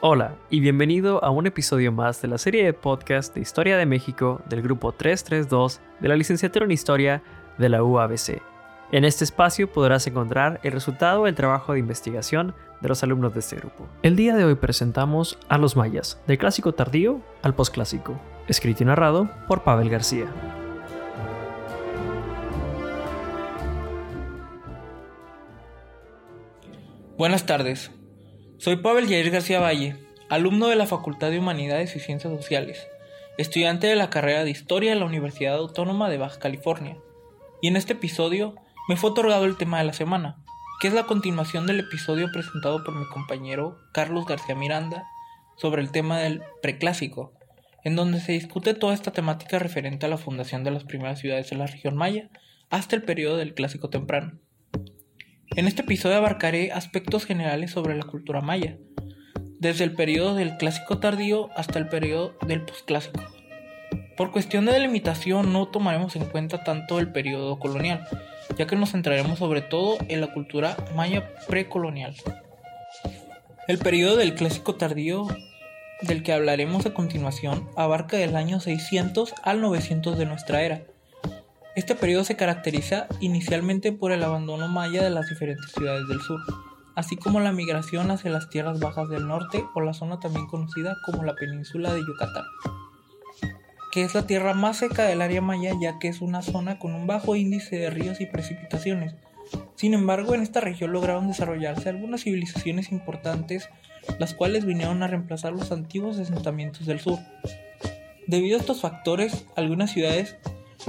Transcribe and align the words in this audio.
Hola 0.00 0.36
y 0.48 0.60
bienvenido 0.60 1.24
a 1.24 1.30
un 1.30 1.48
episodio 1.48 1.90
más 1.90 2.22
de 2.22 2.28
la 2.28 2.38
serie 2.38 2.64
de 2.64 2.72
podcast 2.72 3.34
de 3.34 3.40
Historia 3.40 3.76
de 3.76 3.84
México 3.84 4.40
del 4.48 4.62
grupo 4.62 4.92
332 4.92 5.80
de 5.98 6.08
la 6.08 6.14
licenciatura 6.14 6.66
en 6.66 6.70
Historia 6.70 7.20
de 7.58 7.68
la 7.68 7.82
UABC. 7.82 8.40
En 8.92 9.04
este 9.04 9.24
espacio 9.24 9.72
podrás 9.72 10.06
encontrar 10.06 10.60
el 10.62 10.70
resultado 10.70 11.24
del 11.24 11.34
trabajo 11.34 11.72
de 11.72 11.80
investigación 11.80 12.54
de 12.80 12.88
los 12.88 13.02
alumnos 13.02 13.34
de 13.34 13.40
este 13.40 13.56
grupo. 13.56 13.88
El 14.04 14.14
día 14.14 14.36
de 14.36 14.44
hoy 14.44 14.54
presentamos 14.54 15.36
a 15.48 15.58
los 15.58 15.74
mayas, 15.74 16.22
del 16.28 16.38
clásico 16.38 16.74
tardío 16.74 17.20
al 17.42 17.56
posclásico, 17.56 18.20
escrito 18.46 18.84
y 18.84 18.86
narrado 18.86 19.28
por 19.48 19.64
Pavel 19.64 19.90
García. 19.90 20.26
Buenas 27.16 27.46
tardes. 27.46 27.97
Soy 28.60 28.74
Pavel 28.74 29.06
Jair 29.06 29.30
García 29.30 29.60
Valle, 29.60 29.94
alumno 30.28 30.66
de 30.66 30.74
la 30.74 30.86
Facultad 30.86 31.30
de 31.30 31.38
Humanidades 31.38 31.94
y 31.94 32.00
Ciencias 32.00 32.32
Sociales, 32.32 32.88
estudiante 33.36 33.86
de 33.86 33.94
la 33.94 34.10
carrera 34.10 34.42
de 34.42 34.50
Historia 34.50 34.92
en 34.92 34.98
la 34.98 35.04
Universidad 35.04 35.54
Autónoma 35.54 36.10
de 36.10 36.18
Baja 36.18 36.40
California. 36.40 36.96
Y 37.62 37.68
en 37.68 37.76
este 37.76 37.92
episodio 37.92 38.56
me 38.88 38.96
fue 38.96 39.10
otorgado 39.10 39.44
el 39.44 39.56
tema 39.56 39.78
de 39.78 39.84
la 39.84 39.92
semana, 39.92 40.42
que 40.80 40.88
es 40.88 40.92
la 40.92 41.04
continuación 41.04 41.68
del 41.68 41.78
episodio 41.78 42.32
presentado 42.32 42.82
por 42.82 42.96
mi 42.96 43.06
compañero 43.06 43.78
Carlos 43.92 44.26
García 44.26 44.56
Miranda 44.56 45.06
sobre 45.56 45.80
el 45.80 45.92
tema 45.92 46.18
del 46.18 46.42
preclásico, 46.60 47.32
en 47.84 47.94
donde 47.94 48.18
se 48.20 48.32
discute 48.32 48.74
toda 48.74 48.92
esta 48.92 49.12
temática 49.12 49.60
referente 49.60 50.06
a 50.06 50.08
la 50.08 50.18
fundación 50.18 50.64
de 50.64 50.72
las 50.72 50.82
primeras 50.82 51.20
ciudades 51.20 51.48
de 51.48 51.56
la 51.56 51.68
región 51.68 51.96
maya 51.96 52.28
hasta 52.70 52.96
el 52.96 53.04
periodo 53.04 53.36
del 53.36 53.54
clásico 53.54 53.88
temprano. 53.88 54.32
En 55.56 55.66
este 55.66 55.82
episodio 55.82 56.16
abarcaré 56.16 56.72
aspectos 56.72 57.24
generales 57.24 57.72
sobre 57.72 57.96
la 57.96 58.04
cultura 58.04 58.40
maya, 58.40 58.76
desde 59.58 59.84
el 59.84 59.92
periodo 59.92 60.34
del 60.34 60.56
clásico 60.56 60.98
tardío 60.98 61.50
hasta 61.56 61.78
el 61.78 61.88
periodo 61.88 62.34
del 62.46 62.62
posclásico. 62.62 63.20
Por 64.16 64.30
cuestión 64.30 64.66
de 64.66 64.72
delimitación 64.72 65.52
no 65.52 65.68
tomaremos 65.68 66.16
en 66.16 66.26
cuenta 66.26 66.64
tanto 66.64 66.98
el 66.98 67.10
periodo 67.12 67.58
colonial, 67.58 68.06
ya 68.56 68.66
que 68.66 68.76
nos 68.76 68.92
centraremos 68.92 69.38
sobre 69.38 69.62
todo 69.62 69.96
en 70.08 70.20
la 70.20 70.32
cultura 70.32 70.76
maya 70.94 71.34
precolonial. 71.46 72.14
El 73.66 73.78
periodo 73.78 74.16
del 74.16 74.34
clásico 74.34 74.76
tardío 74.76 75.26
del 76.02 76.22
que 76.22 76.32
hablaremos 76.32 76.86
a 76.86 76.94
continuación 76.94 77.68
abarca 77.76 78.16
del 78.16 78.36
año 78.36 78.60
600 78.60 79.34
al 79.42 79.60
900 79.60 80.16
de 80.16 80.26
nuestra 80.26 80.62
era. 80.62 80.82
Este 81.78 81.94
periodo 81.94 82.24
se 82.24 82.34
caracteriza 82.34 83.06
inicialmente 83.20 83.92
por 83.92 84.10
el 84.10 84.24
abandono 84.24 84.66
maya 84.66 85.00
de 85.00 85.10
las 85.10 85.28
diferentes 85.28 85.70
ciudades 85.70 86.08
del 86.08 86.20
sur, 86.20 86.40
así 86.96 87.14
como 87.14 87.38
la 87.38 87.52
migración 87.52 88.10
hacia 88.10 88.32
las 88.32 88.50
tierras 88.50 88.80
bajas 88.80 89.08
del 89.08 89.28
norte 89.28 89.64
o 89.76 89.80
la 89.80 89.94
zona 89.94 90.18
también 90.18 90.48
conocida 90.48 90.96
como 91.06 91.22
la 91.22 91.36
península 91.36 91.94
de 91.94 92.00
Yucatán 92.00 92.42
que 93.92 94.02
es 94.02 94.12
la 94.12 94.26
tierra 94.26 94.54
más 94.54 94.78
seca 94.78 95.04
del 95.04 95.22
área 95.22 95.40
maya 95.40 95.70
ya 95.80 96.00
que 96.00 96.08
es 96.08 96.20
una 96.20 96.42
zona 96.42 96.80
con 96.80 96.96
un 96.96 97.06
bajo 97.06 97.36
índice 97.36 97.76
de 97.76 97.90
ríos 97.90 98.20
y 98.20 98.26
precipitaciones. 98.26 99.14
Sin 99.76 99.94
embargo, 99.94 100.34
en 100.34 100.42
esta 100.42 100.60
región 100.60 100.90
lograron 100.90 101.28
desarrollarse 101.28 101.90
algunas 101.90 102.24
civilizaciones 102.24 102.90
importantes, 102.90 103.70
las 104.18 104.34
cuales 104.34 104.64
vinieron 104.64 105.04
a 105.04 105.06
reemplazar 105.06 105.52
los 105.52 105.70
antiguos 105.70 106.18
asentamientos 106.18 106.86
del 106.86 106.98
sur. 106.98 107.20
Debido 108.26 108.56
a 108.56 108.60
estos 108.60 108.80
factores, 108.80 109.46
algunas 109.54 109.92
ciudades 109.92 110.36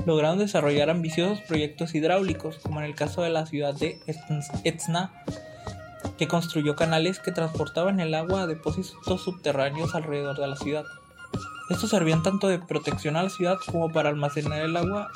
lograron 0.05 0.37
desarrollar 0.37 0.89
ambiciosos 0.89 1.41
proyectos 1.41 1.95
hidráulicos, 1.95 2.57
como 2.59 2.79
en 2.79 2.85
el 2.85 2.95
caso 2.95 3.21
de 3.21 3.29
la 3.29 3.45
ciudad 3.45 3.73
de 3.73 3.99
Etzna, 4.63 5.11
que 6.17 6.27
construyó 6.27 6.75
canales 6.75 7.19
que 7.19 7.31
transportaban 7.31 7.99
el 7.99 8.13
agua 8.13 8.43
a 8.43 8.47
depósitos 8.47 9.21
subterráneos 9.21 9.95
alrededor 9.95 10.37
de 10.37 10.47
la 10.47 10.55
ciudad. 10.55 10.85
Estos 11.69 11.91
servían 11.91 12.23
tanto 12.23 12.47
de 12.47 12.59
protección 12.59 13.15
a 13.15 13.23
la 13.23 13.29
ciudad 13.29 13.57
como 13.65 13.91
para 13.91 14.09
almacenar 14.09 14.61
el 14.61 14.75
agua 14.75 15.11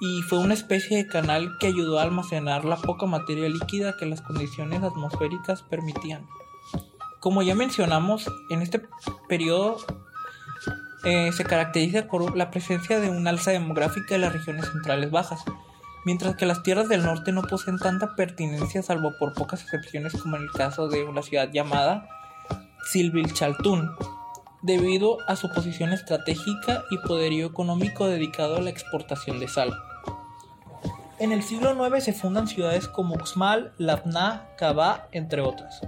y 0.00 0.22
fue 0.22 0.40
una 0.40 0.54
especie 0.54 0.96
de 0.96 1.06
canal 1.06 1.58
que 1.58 1.68
ayudó 1.68 1.98
a 1.98 2.02
almacenar 2.02 2.64
la 2.64 2.76
poca 2.76 3.06
materia 3.06 3.48
líquida 3.48 3.96
que 3.96 4.04
las 4.04 4.20
condiciones 4.20 4.82
atmosféricas 4.82 5.62
permitían. 5.62 6.26
Como 7.20 7.42
ya 7.42 7.54
mencionamos, 7.54 8.28
en 8.50 8.62
este 8.62 8.82
periodo 9.28 9.78
eh, 11.04 11.30
se 11.32 11.44
caracteriza 11.44 12.06
por 12.06 12.36
la 12.36 12.50
presencia 12.50 13.00
de 13.00 13.10
un 13.10 13.26
alza 13.26 13.50
demográfica 13.50 14.14
en 14.14 14.20
las 14.20 14.32
regiones 14.32 14.66
centrales 14.66 15.10
bajas, 15.10 15.42
mientras 16.04 16.36
que 16.36 16.46
las 16.46 16.62
tierras 16.62 16.88
del 16.88 17.04
norte 17.04 17.32
no 17.32 17.42
poseen 17.42 17.78
tanta 17.78 18.14
pertinencia 18.14 18.82
salvo 18.82 19.12
por 19.18 19.34
pocas 19.34 19.62
excepciones 19.62 20.12
como 20.14 20.36
en 20.36 20.42
el 20.42 20.52
caso 20.52 20.88
de 20.88 21.04
una 21.04 21.22
ciudad 21.22 21.50
llamada 21.50 22.08
Silvilchaltún, 22.90 23.90
debido 24.62 25.18
a 25.28 25.36
su 25.36 25.48
posición 25.50 25.92
estratégica 25.92 26.84
y 26.90 26.98
poderío 26.98 27.46
económico 27.46 28.06
dedicado 28.06 28.56
a 28.56 28.60
la 28.60 28.70
exportación 28.70 29.40
de 29.40 29.48
sal. 29.48 29.76
En 31.18 31.30
el 31.32 31.42
siglo 31.42 31.74
IX 31.86 32.02
se 32.02 32.12
fundan 32.12 32.48
ciudades 32.48 32.88
como 32.88 33.14
Uxmal, 33.14 33.72
Labná, 33.78 34.48
Cabá, 34.56 35.08
entre 35.12 35.40
otras. 35.40 35.80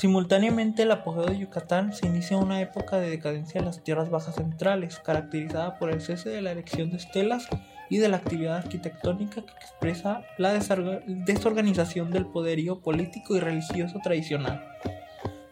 Simultáneamente, 0.00 0.84
el 0.84 0.92
apogeo 0.92 1.26
de 1.26 1.36
Yucatán 1.36 1.92
se 1.92 2.06
inicia 2.06 2.38
una 2.38 2.62
época 2.62 2.96
de 2.96 3.10
decadencia 3.10 3.58
en 3.58 3.66
las 3.66 3.84
tierras 3.84 4.08
bajas 4.08 4.36
centrales, 4.36 4.98
caracterizada 4.98 5.78
por 5.78 5.90
el 5.90 6.00
cese 6.00 6.30
de 6.30 6.40
la 6.40 6.52
elección 6.52 6.88
de 6.88 6.96
estelas 6.96 7.46
y 7.90 7.98
de 7.98 8.08
la 8.08 8.16
actividad 8.16 8.56
arquitectónica 8.56 9.44
que 9.44 9.52
expresa 9.52 10.22
la 10.38 10.54
desorganización 10.54 12.12
del 12.12 12.24
poderío 12.24 12.80
político 12.80 13.36
y 13.36 13.40
religioso 13.40 13.98
tradicional. 14.02 14.64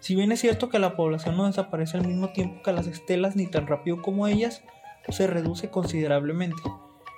Si 0.01 0.15
bien 0.15 0.33
es 0.33 0.41
cierto 0.41 0.71
que 0.71 0.79
la 0.79 0.97
población 0.97 1.37
no 1.37 1.45
desaparece 1.45 1.99
al 1.99 2.07
mismo 2.07 2.31
tiempo 2.31 2.63
que 2.63 2.73
las 2.73 2.87
estelas 2.87 3.37
ni 3.37 3.49
tan 3.49 3.67
rápido 3.67 4.01
como 4.01 4.29
ellas, 4.29 4.63
se 5.11 5.27
reduce 5.27 5.69
considerablemente. 5.69 6.63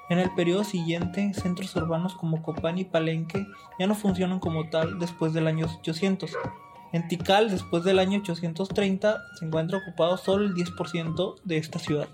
En 0.09 0.19
el 0.19 0.35
periodo 0.35 0.65
siguiente, 0.65 1.33
centros 1.35 1.77
urbanos 1.77 2.17
como 2.17 2.43
Copán 2.43 2.79
y 2.79 2.85
Palenque 2.85 3.47
ya 3.79 3.87
no 3.87 3.95
funcionan 3.95 4.41
como 4.41 4.69
tal 4.69 4.99
después 4.99 5.33
del 5.33 5.47
año 5.47 5.67
800. 5.79 6.33
En 6.93 7.07
Tikal, 7.09 7.51
después 7.51 7.85
del 7.85 7.99
año 7.99 8.19
830, 8.19 9.23
se 9.39 9.45
encuentra 9.45 9.79
ocupado 9.79 10.17
solo 10.17 10.45
el 10.45 10.55
10% 10.55 11.37
de 11.45 11.57
esta 11.57 11.79
ciudad. 11.79 12.09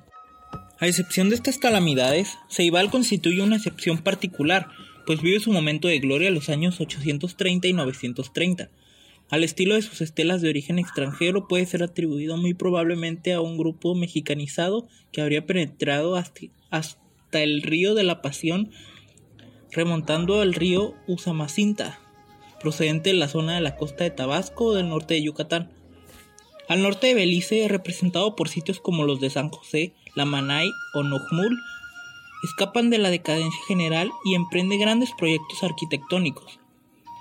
A 0.78 0.86
excepción 0.86 1.30
de 1.30 1.36
estas 1.36 1.58
calamidades, 1.58 2.38
Ceibal 2.50 2.90
constituye 2.90 3.42
una 3.42 3.56
excepción 3.56 3.98
particular, 3.98 4.68
pues 5.06 5.22
vive 5.22 5.40
su 5.40 5.52
momento 5.52 5.88
de 5.88 5.98
gloria 5.98 6.28
en 6.28 6.34
los 6.34 6.48
años 6.50 6.80
830 6.80 7.68
y 7.68 7.72
930 7.72 8.68
al 9.28 9.42
estilo 9.42 9.74
de 9.74 9.82
sus 9.82 10.00
estelas 10.00 10.40
de 10.40 10.50
origen 10.50 10.78
extranjero 10.78 11.48
puede 11.48 11.66
ser 11.66 11.82
atribuido 11.82 12.36
muy 12.36 12.54
probablemente 12.54 13.32
a 13.32 13.40
un 13.40 13.58
grupo 13.58 13.96
mexicanizado 13.96 14.86
que 15.10 15.20
habría 15.20 15.46
penetrado 15.46 16.14
hasta, 16.14 17.42
el 17.42 17.62
río 17.62 17.94
de 17.94 18.04
la 18.04 18.22
Pasión, 18.22 18.70
remontando 19.72 20.40
al 20.40 20.54
río 20.54 20.94
Usamacinta, 21.08 21.98
procedente 22.60 23.10
de 23.10 23.16
la 23.16 23.28
zona 23.28 23.54
de 23.54 23.60
la 23.60 23.76
costa 23.76 24.04
de 24.04 24.10
Tabasco 24.10 24.74
del 24.74 24.88
norte 24.88 25.14
de 25.14 25.22
Yucatán. 25.22 25.70
Al 26.68 26.82
norte 26.82 27.08
de 27.08 27.14
Belice, 27.14 27.68
representado 27.68 28.34
por 28.34 28.48
sitios 28.48 28.80
como 28.80 29.04
los 29.04 29.20
de 29.20 29.30
San 29.30 29.50
José, 29.50 29.94
La 30.14 30.24
Manay 30.24 30.70
o 30.94 31.02
Nojmul, 31.02 31.58
escapan 32.44 32.90
de 32.90 32.98
la 32.98 33.10
decadencia 33.10 33.60
general 33.66 34.10
y 34.24 34.34
emprende 34.34 34.76
grandes 34.76 35.10
proyectos 35.16 35.62
arquitectónicos. 35.62 36.58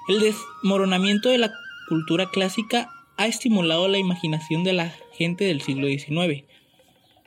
El 0.07 0.19
desmoronamiento 0.19 1.29
de 1.29 1.37
la 1.37 1.51
cultura 1.87 2.29
clásica 2.29 2.89
ha 3.17 3.27
estimulado 3.27 3.87
la 3.87 3.97
imaginación 3.97 4.63
de 4.63 4.73
la 4.73 4.93
gente 5.13 5.45
del 5.45 5.61
siglo 5.61 5.87
XIX. 5.87 6.43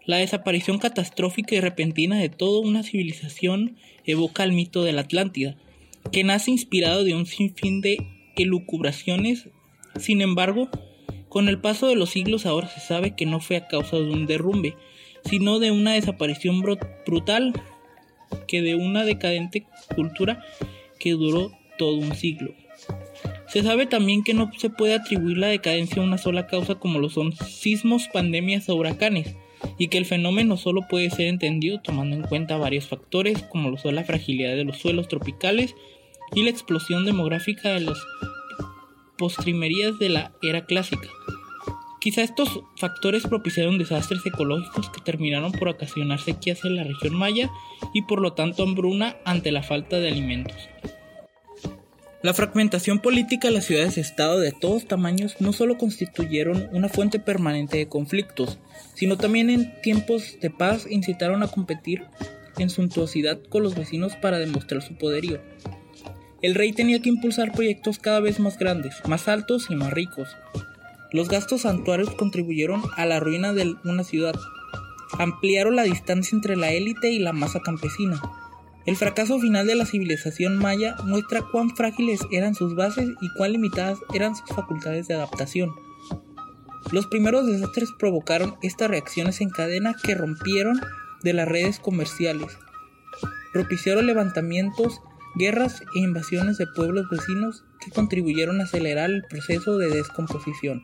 La 0.05 0.17
desaparición 0.17 0.79
catastrófica 0.79 1.55
y 1.55 1.61
repentina 1.61 2.17
de 2.19 2.29
toda 2.29 2.67
una 2.67 2.83
civilización 2.83 3.77
evoca 4.05 4.45
el 4.45 4.53
mito 4.53 4.83
de 4.83 4.93
la 4.93 5.03
Atlántida, 5.03 5.57
que 6.13 6.25
nace 6.25 6.51
inspirado 6.51 7.05
de 7.05 7.15
un 7.15 7.27
sinfín 7.27 7.81
de 7.81 8.07
elucubraciones. 8.37 9.49
Sin 9.99 10.21
embargo, 10.21 10.69
con 11.29 11.49
el 11.49 11.61
paso 11.61 11.89
de 11.89 11.97
los 11.97 12.11
siglos 12.11 12.47
ahora 12.47 12.69
se 12.69 12.81
sabe 12.81 13.15
que 13.15 13.27
no 13.27 13.41
fue 13.41 13.57
a 13.57 13.69
causa 13.69 13.97
de 13.97 14.11
un 14.11 14.27
derrumbe, 14.27 14.77
sino 15.25 15.59
de 15.59 15.71
una 15.71 15.93
desaparición 15.93 16.63
brutal 16.63 17.53
que 18.47 18.63
de 18.63 18.75
una 18.75 19.05
decadente 19.05 19.67
cultura 19.95 20.45
que 20.99 21.13
duró 21.13 21.53
todo 21.77 21.97
un 21.97 22.15
siglo. 22.15 22.55
Se 23.49 23.63
sabe 23.63 23.87
también 23.87 24.23
que 24.23 24.35
no 24.35 24.51
se 24.59 24.71
puede 24.71 24.95
atribuir 24.95 25.39
la 25.39 25.49
decadencia 25.49 26.03
a 26.03 26.05
una 26.05 26.19
sola 26.19 26.47
causa 26.47 26.77
como 26.77 26.99
lo 26.99 27.09
son 27.09 27.33
sismos, 27.33 28.09
pandemias 28.13 28.69
o 28.69 28.75
huracanes, 28.75 29.35
y 29.79 29.89
que 29.89 29.99
el 29.99 30.07
fenómeno 30.07 30.57
solo 30.57 30.83
puede 30.89 31.11
ser 31.11 31.29
entendido 31.29 31.81
tomando 31.81 32.17
en 32.17 32.23
cuenta 32.23 32.57
varios 32.57 32.87
factores 32.87 33.43
como 33.45 33.71
lo 33.71 33.79
son 33.79 33.95
la 33.95 34.05
fragilidad 34.05 34.57
de 34.57 34.65
los 34.65 34.79
suelos 34.79 35.09
tropicales 35.09 35.75
y 36.35 36.43
la 36.43 36.51
explosión 36.51 37.05
demográfica 37.05 37.71
de 37.71 37.81
las 37.81 37.99
postrimerías 39.17 39.99
de 39.99 40.09
la 40.09 40.33
era 40.43 40.67
clásica. 40.67 41.09
Quizá 42.01 42.23
estos 42.23 42.61
factores 42.77 43.25
propiciaron 43.25 43.79
desastres 43.79 44.25
ecológicos 44.25 44.89
que 44.91 45.01
terminaron 45.01 45.53
por 45.53 45.69
ocasionar 45.69 46.21
sequías 46.21 46.65
en 46.65 46.77
la 46.77 46.85
región 46.85 47.15
maya 47.15 47.51
y 47.93 48.03
por 48.03 48.21
lo 48.21 48.35
tanto 48.35 48.63
hambruna 48.63 49.17
ante 49.25 49.51
la 49.51 49.63
falta 49.63 49.99
de 49.99 50.09
alimentos. 50.09 50.69
La 52.21 52.35
fragmentación 52.35 52.99
política 52.99 53.47
de 53.47 53.55
las 53.55 53.67
ciudades-estado 53.67 54.41
de 54.41 54.51
todos 54.51 54.89
tamaños 54.89 55.37
no 55.39 55.53
solo 55.53 55.79
constituyeron 55.79 56.69
una 56.73 56.89
fuente 56.89 57.21
permanente 57.21 57.79
de 57.79 57.89
conflictos, 57.89 58.59
sino 58.95 59.17
también 59.17 59.51
en 59.51 59.81
tiempos 59.83 60.37
de 60.41 60.51
paz 60.51 60.89
incitaron 60.91 61.45
a 61.45 61.49
competir 61.49 62.07
en 62.59 62.71
suntuosidad 62.71 63.39
con 63.49 63.63
los 63.63 63.77
vecinos 63.77 64.17
para 64.17 64.41
demostrar 64.41 64.83
su 64.83 64.97
poderío. 64.97 65.41
El 66.43 66.57
rey 66.57 66.73
tenía 66.73 67.01
que 67.01 67.09
impulsar 67.09 67.53
proyectos 67.53 68.01
cada 68.01 68.19
vez 68.19 68.41
más 68.41 68.59
grandes, 68.59 68.97
más 69.07 69.29
altos 69.29 69.67
y 69.71 69.77
más 69.77 69.93
ricos. 69.93 70.29
Los 71.13 71.29
gastos 71.29 71.61
santuarios 71.61 72.11
contribuyeron 72.11 72.83
a 72.97 73.07
la 73.07 73.21
ruina 73.21 73.53
de 73.53 73.77
una 73.85 74.03
ciudad, 74.03 74.35
ampliaron 75.21 75.77
la 75.77 75.85
distancia 75.85 76.35
entre 76.35 76.57
la 76.57 76.73
élite 76.73 77.13
y 77.13 77.21
la 77.21 77.33
masa 77.33 77.61
campesina, 77.61 78.21
el 78.87 78.97
fracaso 78.97 79.39
final 79.39 79.67
de 79.67 79.75
la 79.75 79.87
civilización 79.87 80.57
maya 80.57 80.97
muestra 81.05 81.43
cuán 81.53 81.77
frágiles 81.77 82.21
eran 82.31 82.55
sus 82.55 82.75
bases 82.75 83.09
y 83.21 83.29
cuán 83.37 83.53
limitadas 83.53 83.99
eran 84.15 84.35
sus 84.35 84.49
facultades 84.49 85.09
de 85.09 85.15
adaptación. 85.15 85.71
Los 86.91 87.07
primeros 87.07 87.47
desastres 87.47 87.91
provocaron 87.99 88.57
estas 88.63 88.89
reacciones 88.89 89.41
en 89.41 89.51
cadena 89.51 89.95
que 90.03 90.15
rompieron 90.15 90.81
de 91.23 91.35
las 91.35 91.47
redes 91.47 91.81
comerciales, 91.81 92.57
propiciaron 93.53 94.07
levantamientos, 94.07 95.01
guerras 95.35 95.83
e 95.95 95.99
invasiones 96.01 96.57
de 96.59 96.67
pueblos 96.67 97.09
vecinos 97.11 97.65
que 97.81 97.91
contribuyeron 97.91 98.61
a 98.61 98.65
acelerar 98.65 99.11
el 99.11 99.25
proceso 99.25 99.77
de 99.77 99.91
descomposición. 99.91 100.83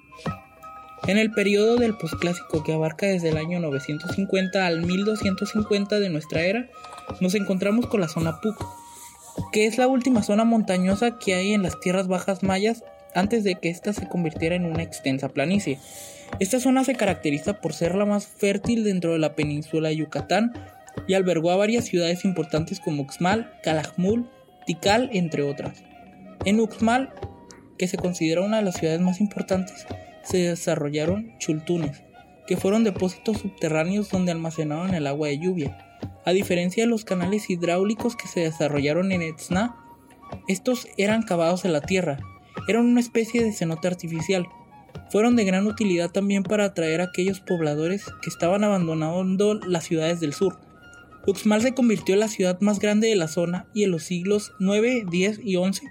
En 1.06 1.18
el 1.18 1.32
periodo 1.32 1.76
del 1.76 1.98
posclásico 1.98 2.64
que 2.64 2.72
abarca 2.72 3.06
desde 3.06 3.28
el 3.28 3.36
año 3.36 3.60
950 3.60 4.66
al 4.66 4.80
1250 4.82 6.00
de 6.00 6.08
nuestra 6.08 6.42
era, 6.42 6.66
nos 7.20 7.34
encontramos 7.34 7.86
con 7.88 8.00
la 8.00 8.08
zona 8.08 8.40
Puc, 8.40 8.56
que 9.52 9.66
es 9.66 9.76
la 9.76 9.86
última 9.86 10.22
zona 10.22 10.44
montañosa 10.44 11.18
que 11.18 11.34
hay 11.34 11.52
en 11.52 11.62
las 11.62 11.78
tierras 11.78 12.08
bajas 12.08 12.42
mayas 12.42 12.84
antes 13.14 13.44
de 13.44 13.56
que 13.56 13.68
ésta 13.68 13.92
se 13.92 14.08
convirtiera 14.08 14.56
en 14.56 14.64
una 14.64 14.82
extensa 14.82 15.28
planicie. 15.28 15.78
Esta 16.40 16.58
zona 16.58 16.84
se 16.84 16.94
caracteriza 16.94 17.60
por 17.60 17.74
ser 17.74 17.94
la 17.94 18.06
más 18.06 18.26
fértil 18.26 18.82
dentro 18.82 19.12
de 19.12 19.18
la 19.18 19.34
península 19.34 19.90
de 19.90 19.96
Yucatán 19.96 20.54
y 21.06 21.12
albergó 21.12 21.50
a 21.50 21.56
varias 21.56 21.84
ciudades 21.84 22.24
importantes 22.24 22.80
como 22.80 23.02
Uxmal, 23.02 23.52
Calakmul, 23.62 24.30
Tikal, 24.64 25.10
entre 25.12 25.42
otras. 25.42 25.84
En 26.46 26.60
Uxmal, 26.60 27.12
que 27.76 27.88
se 27.88 27.98
considera 27.98 28.40
una 28.40 28.56
de 28.56 28.62
las 28.62 28.76
ciudades 28.76 29.00
más 29.00 29.20
importantes, 29.20 29.86
se 30.24 30.38
desarrollaron 30.38 31.38
chultunes, 31.38 32.02
que 32.46 32.56
fueron 32.56 32.84
depósitos 32.84 33.38
subterráneos 33.38 34.10
donde 34.10 34.32
almacenaban 34.32 34.94
el 34.94 35.06
agua 35.06 35.28
de 35.28 35.38
lluvia. 35.38 35.78
A 36.24 36.32
diferencia 36.32 36.84
de 36.84 36.90
los 36.90 37.04
canales 37.04 37.50
hidráulicos 37.50 38.16
que 38.16 38.28
se 38.28 38.40
desarrollaron 38.40 39.12
en 39.12 39.22
Etzna, 39.22 39.76
estos 40.48 40.88
eran 40.96 41.22
cavados 41.22 41.64
en 41.64 41.72
la 41.72 41.80
tierra, 41.80 42.18
eran 42.68 42.86
una 42.86 43.00
especie 43.00 43.42
de 43.42 43.52
cenote 43.52 43.88
artificial. 43.88 44.46
Fueron 45.10 45.36
de 45.36 45.44
gran 45.44 45.66
utilidad 45.66 46.10
también 46.10 46.42
para 46.42 46.64
atraer 46.64 47.00
a 47.00 47.04
aquellos 47.04 47.40
pobladores 47.40 48.04
que 48.22 48.30
estaban 48.30 48.64
abandonando 48.64 49.54
las 49.54 49.84
ciudades 49.84 50.20
del 50.20 50.32
sur. 50.32 50.58
Uxmal 51.26 51.62
se 51.62 51.74
convirtió 51.74 52.14
en 52.14 52.20
la 52.20 52.28
ciudad 52.28 52.60
más 52.60 52.78
grande 52.78 53.08
de 53.08 53.16
la 53.16 53.28
zona 53.28 53.66
y 53.74 53.84
en 53.84 53.90
los 53.90 54.04
siglos 54.04 54.52
9, 54.60 55.04
10 55.10 55.40
y 55.42 55.56
11 55.56 55.82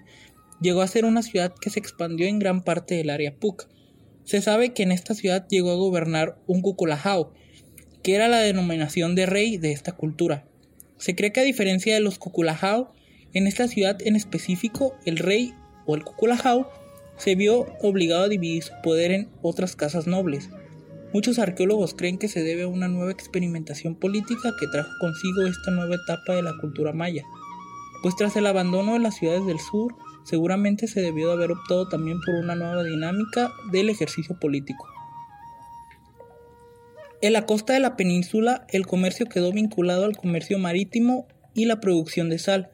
llegó 0.61 0.81
a 0.81 0.87
ser 0.87 1.05
una 1.05 1.21
ciudad 1.21 1.53
que 1.59 1.69
se 1.69 1.79
expandió 1.79 2.27
en 2.27 2.39
gran 2.39 2.63
parte 2.63 2.95
del 2.95 3.09
área 3.09 3.35
Puc. 3.35 3.67
Se 4.25 4.41
sabe 4.41 4.73
que 4.73 4.83
en 4.83 4.91
esta 4.91 5.13
ciudad 5.13 5.47
llegó 5.49 5.71
a 5.71 5.75
gobernar 5.75 6.37
un 6.47 6.61
Cuculajao, 6.61 7.33
que 8.01 8.15
era 8.15 8.27
la 8.27 8.39
denominación 8.39 9.15
de 9.15 9.25
rey 9.25 9.57
de 9.57 9.71
esta 9.71 9.93
cultura. 9.93 10.45
Se 10.97 11.15
cree 11.15 11.31
que 11.31 11.41
a 11.41 11.43
diferencia 11.43 11.93
de 11.93 11.99
los 11.99 12.19
Cuculajao, 12.19 12.93
en 13.33 13.47
esta 13.47 13.67
ciudad 13.67 13.97
en 14.01 14.15
específico 14.15 14.95
el 15.05 15.17
rey 15.17 15.53
o 15.85 15.95
el 15.95 16.03
Cuculajao 16.03 16.69
se 17.17 17.35
vio 17.35 17.67
obligado 17.81 18.23
a 18.23 18.29
dividir 18.29 18.63
su 18.63 18.73
poder 18.83 19.11
en 19.11 19.29
otras 19.41 19.75
casas 19.75 20.07
nobles. 20.07 20.49
Muchos 21.13 21.37
arqueólogos 21.39 21.93
creen 21.93 22.17
que 22.17 22.27
se 22.27 22.41
debe 22.41 22.63
a 22.63 22.67
una 22.67 22.87
nueva 22.87 23.11
experimentación 23.11 23.95
política 23.95 24.51
que 24.59 24.67
trajo 24.67 24.89
consigo 24.99 25.45
esta 25.45 25.71
nueva 25.71 25.95
etapa 25.95 26.33
de 26.33 26.41
la 26.41 26.53
cultura 26.59 26.91
maya, 26.91 27.23
pues 28.01 28.15
tras 28.15 28.35
el 28.35 28.47
abandono 28.47 28.93
de 28.93 28.99
las 28.99 29.15
ciudades 29.15 29.45
del 29.45 29.59
sur, 29.59 29.95
seguramente 30.23 30.87
se 30.87 31.01
debió 31.01 31.27
de 31.27 31.33
haber 31.33 31.51
optado 31.51 31.87
también 31.87 32.19
por 32.21 32.35
una 32.35 32.55
nueva 32.55 32.83
dinámica 32.83 33.51
del 33.71 33.89
ejercicio 33.89 34.39
político. 34.39 34.87
En 37.21 37.31
la 37.31 37.45
costa 37.45 37.71
de 37.71 37.79
la 37.79 37.95
península, 37.95 38.65
el 38.69 38.85
comercio 38.85 39.27
quedó 39.27 39.53
vinculado 39.53 40.03
al 40.03 40.17
comercio 40.17 40.59
marítimo 40.59 41.25
y 41.53 41.65
la 41.65 41.79
producción 41.79 42.29
de 42.29 42.37
sal. 42.37 42.69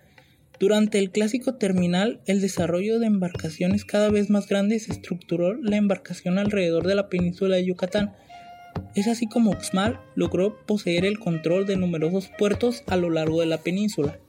Durante 0.60 0.98
el 0.98 1.12
clásico 1.12 1.54
terminal, 1.56 2.20
el 2.26 2.42
desarrollo 2.42 3.00
de 3.00 3.06
embarcaciones 3.06 3.86
cada 3.86 4.10
vez 4.10 4.32
más 4.32 4.48
grandes 4.48 4.90
estructuró 4.90 5.54
la 5.54 5.78
embarcación 5.78 6.40
alrededor 6.40 6.88
de 6.88 6.96
la 6.96 7.10
península 7.10 7.58
de 7.58 7.66
Yucatán. 7.66 8.14
Es 8.96 9.08
así 9.08 9.28
como 9.28 9.52
Uxmal 9.52 10.00
logró 10.16 10.66
poseer 10.66 11.06
el 11.06 11.20
control 11.20 11.68
de 11.68 11.78
numerosos 11.78 12.32
puertos 12.38 12.84
a 12.88 12.98
lo 12.98 13.10
largo 13.10 13.42
de 13.42 13.46
la 13.46 13.60
península. 13.60 14.20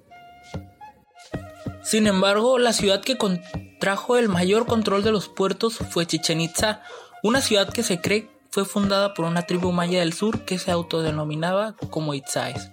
Sin 1.91 2.07
embargo, 2.07 2.61
la 2.61 2.73
ciudad 2.73 3.01
que 3.01 3.19
contrajo 3.19 4.17
el 4.17 4.29
mayor 4.29 4.65
control 4.65 5.03
de 5.03 5.11
los 5.11 5.29
puertos 5.29 5.79
fue 5.91 6.07
Chichen 6.07 6.41
Itza, 6.41 6.83
una 7.25 7.41
ciudad 7.41 7.69
que 7.73 7.83
se 7.83 8.01
cree 8.01 8.31
fue 8.49 8.65
fundada 8.65 9.13
por 9.13 9.25
una 9.25 9.43
tribu 9.43 9.73
maya 9.73 9.99
del 9.99 10.13
sur 10.13 10.45
que 10.45 10.61
se 10.61 10.71
autodenominaba 10.71 11.75
como 11.91 12.15
Itzaes. 12.15 12.71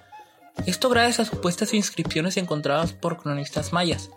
Esto 0.67 0.89
gracias 0.89 1.21
a 1.21 1.31
supuestas 1.31 1.73
inscripciones 1.73 2.37
encontradas 2.37 2.93
por 2.93 3.17
cronistas 3.17 3.73
mayas. 3.73 4.11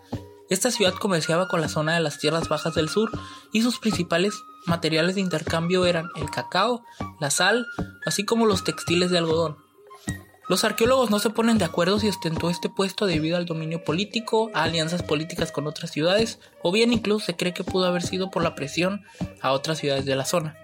Esta 0.51 0.69
ciudad 0.69 0.93
comerciaba 0.93 1.47
con 1.47 1.61
la 1.61 1.67
zona 1.67 1.95
de 1.95 2.01
las 2.01 2.19
tierras 2.19 2.47
bajas 2.47 2.75
del 2.75 2.87
sur 2.87 3.09
y 3.51 3.63
sus 3.63 3.79
principales 3.79 4.35
materiales 4.67 5.15
de 5.15 5.21
intercambio 5.21 5.87
eran 5.87 6.09
el 6.15 6.29
cacao, 6.29 6.83
la 7.19 7.31
sal, 7.31 7.65
así 8.05 8.23
como 8.23 8.45
los 8.45 8.63
textiles 8.63 9.09
de 9.09 9.17
algodón. 9.17 9.57
Los 10.51 10.65
arqueólogos 10.65 11.09
no 11.09 11.19
se 11.19 11.29
ponen 11.29 11.57
de 11.57 11.63
acuerdo 11.63 11.97
si 11.97 12.09
ostentó 12.09 12.49
este 12.49 12.67
puesto 12.67 13.05
debido 13.05 13.37
al 13.37 13.45
dominio 13.45 13.85
político, 13.85 14.51
a 14.53 14.63
alianzas 14.63 15.01
políticas 15.01 15.49
con 15.49 15.65
otras 15.65 15.91
ciudades, 15.91 16.39
o 16.61 16.73
bien 16.73 16.91
incluso 16.91 17.27
se 17.27 17.37
cree 17.37 17.53
que 17.53 17.63
pudo 17.63 17.85
haber 17.85 18.01
sido 18.01 18.29
por 18.29 18.43
la 18.43 18.53
presión 18.53 19.05
a 19.39 19.53
otras 19.53 19.77
ciudades 19.77 20.03
de 20.03 20.17
la 20.17 20.25
zona. 20.25 20.57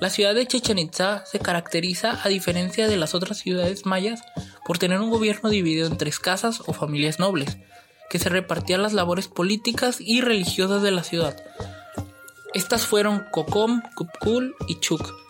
La 0.00 0.10
ciudad 0.10 0.34
de 0.34 0.44
Chichen 0.44 0.80
Itza 0.80 1.24
se 1.24 1.38
caracteriza, 1.38 2.18
a 2.24 2.28
diferencia 2.28 2.88
de 2.88 2.96
las 2.96 3.14
otras 3.14 3.38
ciudades 3.38 3.86
mayas, 3.86 4.22
por 4.66 4.78
tener 4.78 4.98
un 4.98 5.10
gobierno 5.10 5.50
dividido 5.50 5.86
en 5.86 5.96
tres 5.96 6.18
casas 6.18 6.60
o 6.66 6.72
familias 6.72 7.20
nobles, 7.20 7.58
que 8.08 8.18
se 8.18 8.28
repartían 8.28 8.82
las 8.82 8.92
labores 8.92 9.28
políticas 9.28 9.98
y 10.00 10.20
religiosas 10.20 10.82
de 10.82 10.90
la 10.90 11.04
ciudad. 11.04 11.36
Estas 12.54 12.86
fueron 12.86 13.24
Cocom, 13.30 13.82
Cupcul 13.94 14.56
y 14.66 14.80
Chuk, 14.80 15.29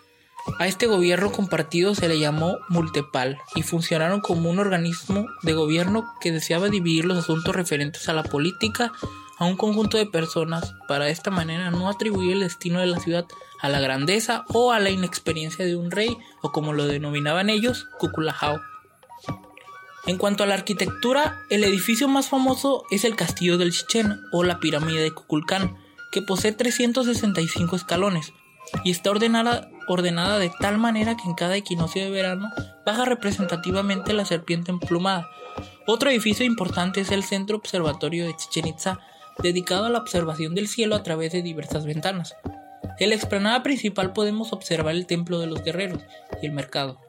a 0.59 0.67
este 0.67 0.87
gobierno 0.87 1.31
compartido 1.31 1.95
se 1.95 2.07
le 2.07 2.19
llamó 2.19 2.57
Multepal 2.69 3.39
y 3.55 3.63
funcionaron 3.63 4.21
como 4.21 4.49
un 4.49 4.59
organismo 4.59 5.27
de 5.43 5.53
gobierno 5.53 6.13
que 6.19 6.31
deseaba 6.31 6.69
dividir 6.69 7.05
los 7.05 7.17
asuntos 7.17 7.55
referentes 7.55 8.09
a 8.09 8.13
la 8.13 8.23
política 8.23 8.91
a 9.37 9.45
un 9.45 9.57
conjunto 9.57 9.97
de 9.97 10.05
personas 10.05 10.75
para 10.87 11.09
esta 11.09 11.31
manera 11.31 11.71
no 11.71 11.89
atribuir 11.89 12.33
el 12.33 12.41
destino 12.41 12.79
de 12.79 12.85
la 12.85 12.99
ciudad 12.99 13.25
a 13.59 13.69
la 13.69 13.79
grandeza 13.79 14.45
o 14.49 14.71
a 14.71 14.79
la 14.79 14.89
inexperiencia 14.91 15.65
de 15.65 15.75
un 15.75 15.89
rey 15.89 16.15
o 16.41 16.51
como 16.51 16.73
lo 16.73 16.85
denominaban 16.85 17.49
ellos, 17.49 17.87
Cuculajao. 17.97 18.61
En 20.05 20.17
cuanto 20.17 20.43
a 20.43 20.47
la 20.47 20.55
arquitectura, 20.55 21.41
el 21.49 21.63
edificio 21.63 22.07
más 22.07 22.29
famoso 22.29 22.83
es 22.91 23.03
el 23.03 23.15
Castillo 23.15 23.57
del 23.57 23.71
Chichen 23.71 24.19
o 24.31 24.43
la 24.43 24.59
pirámide 24.59 25.01
de 25.01 25.11
Cuculcán, 25.11 25.75
que 26.11 26.21
posee 26.21 26.51
365 26.51 27.75
escalones 27.75 28.33
y 28.83 28.91
está 28.91 29.09
ordenada 29.09 29.70
ordenada 29.87 30.39
de 30.39 30.51
tal 30.59 30.77
manera 30.77 31.15
que 31.17 31.27
en 31.27 31.35
cada 31.35 31.55
equinoccio 31.55 32.03
de 32.03 32.09
verano 32.09 32.49
baja 32.85 33.05
representativamente 33.05 34.13
la 34.13 34.25
serpiente 34.25 34.71
emplumada. 34.71 35.29
Otro 35.87 36.09
edificio 36.09 36.45
importante 36.45 37.01
es 37.01 37.11
el 37.11 37.23
Centro 37.23 37.57
Observatorio 37.57 38.25
de 38.25 38.35
Chichen 38.35 38.67
Itza, 38.67 38.99
dedicado 39.41 39.85
a 39.85 39.89
la 39.89 39.99
observación 39.99 40.55
del 40.55 40.67
cielo 40.67 40.95
a 40.95 41.03
través 41.03 41.31
de 41.31 41.41
diversas 41.41 41.85
ventanas. 41.85 42.35
En 42.99 43.09
la 43.09 43.15
explanada 43.15 43.63
principal 43.63 44.13
podemos 44.13 44.53
observar 44.53 44.93
el 44.93 45.07
Templo 45.07 45.39
de 45.39 45.47
los 45.47 45.63
Guerreros 45.63 46.03
y 46.41 46.45
el 46.45 46.51
mercado. 46.51 46.99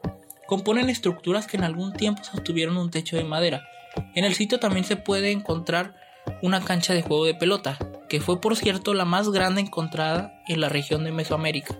Componen 0.47 0.89
estructuras 0.89 1.47
que 1.47 1.57
en 1.57 1.63
algún 1.63 1.93
tiempo 1.93 2.23
sostuvieron 2.23 2.77
un 2.77 2.89
techo 2.89 3.15
de 3.15 3.23
madera. 3.23 3.67
En 4.15 4.25
el 4.25 4.33
sitio 4.33 4.59
también 4.59 4.85
se 4.85 4.97
puede 4.97 5.31
encontrar 5.31 5.95
una 6.41 6.61
cancha 6.61 6.93
de 6.93 7.01
juego 7.01 7.25
de 7.25 7.35
pelota, 7.35 7.77
que 8.09 8.21
fue 8.21 8.41
por 8.41 8.55
cierto 8.55 8.93
la 8.93 9.05
más 9.05 9.29
grande 9.29 9.61
encontrada 9.61 10.41
en 10.47 10.61
la 10.61 10.69
región 10.69 11.03
de 11.03 11.11
Mesoamérica. 11.11 11.75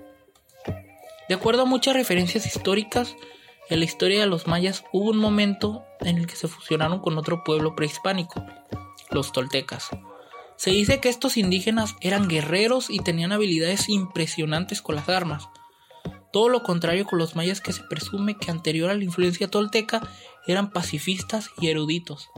De 1.29 1.35
acuerdo 1.35 1.63
a 1.63 1.65
muchas 1.65 1.95
referencias 1.95 2.45
históricas, 2.45 3.15
en 3.69 3.79
la 3.79 3.85
historia 3.85 4.19
de 4.19 4.27
los 4.27 4.47
mayas 4.47 4.83
hubo 4.91 5.11
un 5.11 5.17
momento 5.17 5.83
en 6.01 6.17
el 6.17 6.27
que 6.27 6.35
se 6.35 6.47
fusionaron 6.47 6.99
con 6.99 7.17
otro 7.17 7.43
pueblo 7.43 7.75
prehispánico, 7.75 8.45
los 9.09 9.31
toltecas. 9.31 9.89
Se 10.57 10.71
dice 10.71 10.99
que 10.99 11.09
estos 11.09 11.37
indígenas 11.37 11.95
eran 12.01 12.27
guerreros 12.27 12.89
y 12.89 12.99
tenían 12.99 13.31
habilidades 13.31 13.89
impresionantes 13.89 14.81
con 14.81 14.95
las 14.95 15.09
armas. 15.09 15.49
Todo 16.31 16.49
lo 16.49 16.63
contrario 16.63 17.05
con 17.05 17.19
los 17.19 17.35
mayas 17.35 17.61
que 17.61 17.73
se 17.73 17.83
presume 17.83 18.37
que 18.37 18.51
anterior 18.51 18.89
a 18.89 18.95
la 18.95 19.03
influencia 19.03 19.49
tolteca 19.49 20.01
eran 20.47 20.71
pacifistas 20.71 21.49
y 21.59 21.69
eruditos. 21.69 22.29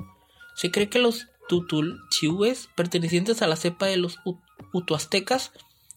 Se 0.55 0.71
cree 0.71 0.89
que 0.89 0.99
los 0.99 1.27
tutulchihues, 1.47 2.69
pertenecientes 2.75 3.41
a 3.41 3.47
la 3.47 3.55
cepa 3.55 3.85
de 3.85 3.97
los 3.97 4.19
utuastecas, 4.73 5.51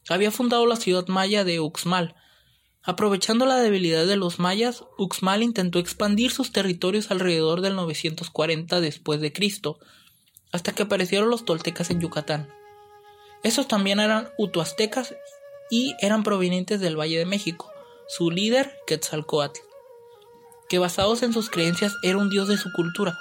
había 0.08 0.30
fundado 0.30 0.66
la 0.66 0.76
ciudad 0.76 1.06
maya 1.08 1.44
de 1.44 1.60
Uxmal. 1.60 2.14
Aprovechando 2.88 3.44
la 3.44 3.56
debilidad 3.56 4.06
de 4.06 4.16
los 4.16 4.38
mayas, 4.38 4.82
Uxmal 4.96 5.42
intentó 5.42 5.78
expandir 5.78 6.30
sus 6.30 6.52
territorios 6.52 7.10
alrededor 7.10 7.60
del 7.60 7.76
940 7.76 8.80
después 8.80 9.20
de 9.20 9.30
Cristo, 9.30 9.78
hasta 10.52 10.72
que 10.72 10.84
aparecieron 10.84 11.28
los 11.28 11.44
toltecas 11.44 11.90
en 11.90 12.00
Yucatán. 12.00 12.48
Estos 13.42 13.68
también 13.68 14.00
eran 14.00 14.30
utuastecas 14.38 15.14
y 15.70 15.96
eran 16.00 16.22
provenientes 16.22 16.80
del 16.80 16.98
Valle 16.98 17.18
de 17.18 17.26
México. 17.26 17.70
Su 18.08 18.30
líder, 18.30 18.72
Quetzalcoatl, 18.86 19.60
que 20.70 20.78
basados 20.78 21.22
en 21.22 21.34
sus 21.34 21.50
creencias 21.50 21.92
era 22.02 22.16
un 22.16 22.30
dios 22.30 22.48
de 22.48 22.56
su 22.56 22.72
cultura, 22.72 23.18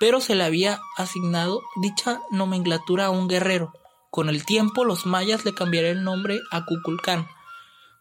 pero 0.00 0.22
se 0.22 0.36
le 0.36 0.44
había 0.44 0.80
asignado 0.96 1.60
dicha 1.82 2.22
nomenclatura 2.30 3.04
a 3.04 3.10
un 3.10 3.28
guerrero. 3.28 3.74
Con 4.10 4.30
el 4.30 4.46
tiempo, 4.46 4.86
los 4.86 5.04
mayas 5.04 5.44
le 5.44 5.52
cambiaron 5.52 5.98
el 5.98 6.02
nombre 6.02 6.40
a 6.50 6.64
Kukulcán. 6.64 7.28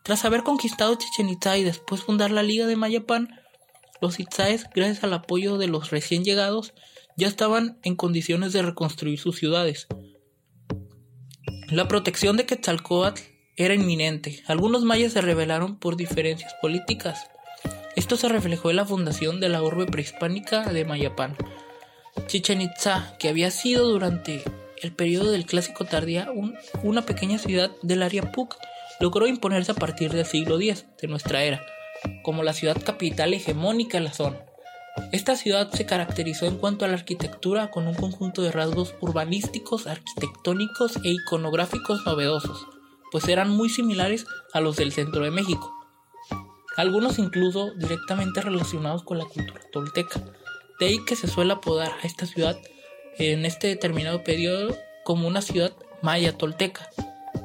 Tras 0.03 0.25
haber 0.25 0.43
conquistado 0.43 0.95
Chichen 0.95 1.29
Itza 1.29 1.57
y 1.57 1.63
después 1.63 2.01
fundar 2.01 2.31
la 2.31 2.43
Liga 2.43 2.65
de 2.65 2.75
Mayapán, 2.75 3.39
los 4.01 4.19
itzaes, 4.19 4.65
gracias 4.73 5.03
al 5.03 5.13
apoyo 5.13 5.57
de 5.57 5.67
los 5.67 5.91
recién 5.91 6.23
llegados, 6.23 6.73
ya 7.17 7.27
estaban 7.27 7.77
en 7.83 7.95
condiciones 7.95 8.51
de 8.51 8.63
reconstruir 8.63 9.19
sus 9.19 9.37
ciudades. 9.37 9.87
La 11.69 11.87
protección 11.87 12.35
de 12.35 12.45
Quetzalcoatl 12.45 13.21
era 13.55 13.75
inminente. 13.75 14.43
Algunos 14.47 14.83
mayas 14.83 15.13
se 15.13 15.21
rebelaron 15.21 15.77
por 15.77 15.97
diferencias 15.97 16.53
políticas. 16.61 17.29
Esto 17.95 18.17
se 18.17 18.27
reflejó 18.27 18.71
en 18.71 18.77
la 18.77 18.85
fundación 18.85 19.39
de 19.39 19.49
la 19.49 19.61
urbe 19.61 19.85
prehispánica 19.85 20.73
de 20.73 20.83
Mayapán. 20.83 21.37
Chichen 22.27 22.61
Itza, 22.61 23.15
que 23.19 23.29
había 23.29 23.51
sido 23.51 23.87
durante 23.87 24.43
el 24.81 24.93
periodo 24.93 25.31
del 25.31 25.45
Clásico 25.45 25.85
Tardía 25.85 26.29
una 26.81 27.03
pequeña 27.03 27.37
ciudad 27.37 27.71
del 27.83 28.01
área 28.01 28.31
Puc, 28.31 28.55
logró 29.01 29.27
imponerse 29.27 29.71
a 29.71 29.75
partir 29.75 30.11
del 30.11 30.25
siglo 30.25 30.59
X 30.59 30.85
de 31.01 31.07
nuestra 31.07 31.43
era, 31.43 31.65
como 32.23 32.43
la 32.43 32.53
ciudad 32.53 32.81
capital 32.81 33.33
hegemónica 33.33 33.97
en 33.97 34.05
la 34.05 34.13
zona. 34.13 34.45
Esta 35.11 35.35
ciudad 35.35 35.71
se 35.71 35.85
caracterizó 35.85 36.45
en 36.45 36.57
cuanto 36.57 36.85
a 36.85 36.87
la 36.87 36.93
arquitectura 36.93 37.71
con 37.71 37.87
un 37.87 37.95
conjunto 37.95 38.41
de 38.41 38.51
rasgos 38.51 38.93
urbanísticos, 39.01 39.87
arquitectónicos 39.87 40.97
e 41.03 41.09
iconográficos 41.09 42.05
novedosos, 42.05 42.67
pues 43.11 43.27
eran 43.27 43.49
muy 43.49 43.69
similares 43.69 44.25
a 44.53 44.61
los 44.61 44.77
del 44.77 44.91
centro 44.91 45.23
de 45.23 45.31
México, 45.31 45.73
algunos 46.77 47.19
incluso 47.19 47.71
directamente 47.75 48.41
relacionados 48.41 49.03
con 49.03 49.17
la 49.17 49.25
cultura 49.25 49.61
tolteca. 49.71 50.21
De 50.79 50.87
ahí 50.87 51.03
que 51.05 51.15
se 51.15 51.27
suele 51.27 51.53
apodar 51.53 51.91
a 52.01 52.07
esta 52.07 52.25
ciudad 52.25 52.57
en 53.17 53.45
este 53.45 53.67
determinado 53.67 54.23
periodo 54.23 54.77
como 55.03 55.27
una 55.27 55.41
ciudad 55.41 55.73
maya 56.01 56.37
tolteca. 56.37 56.89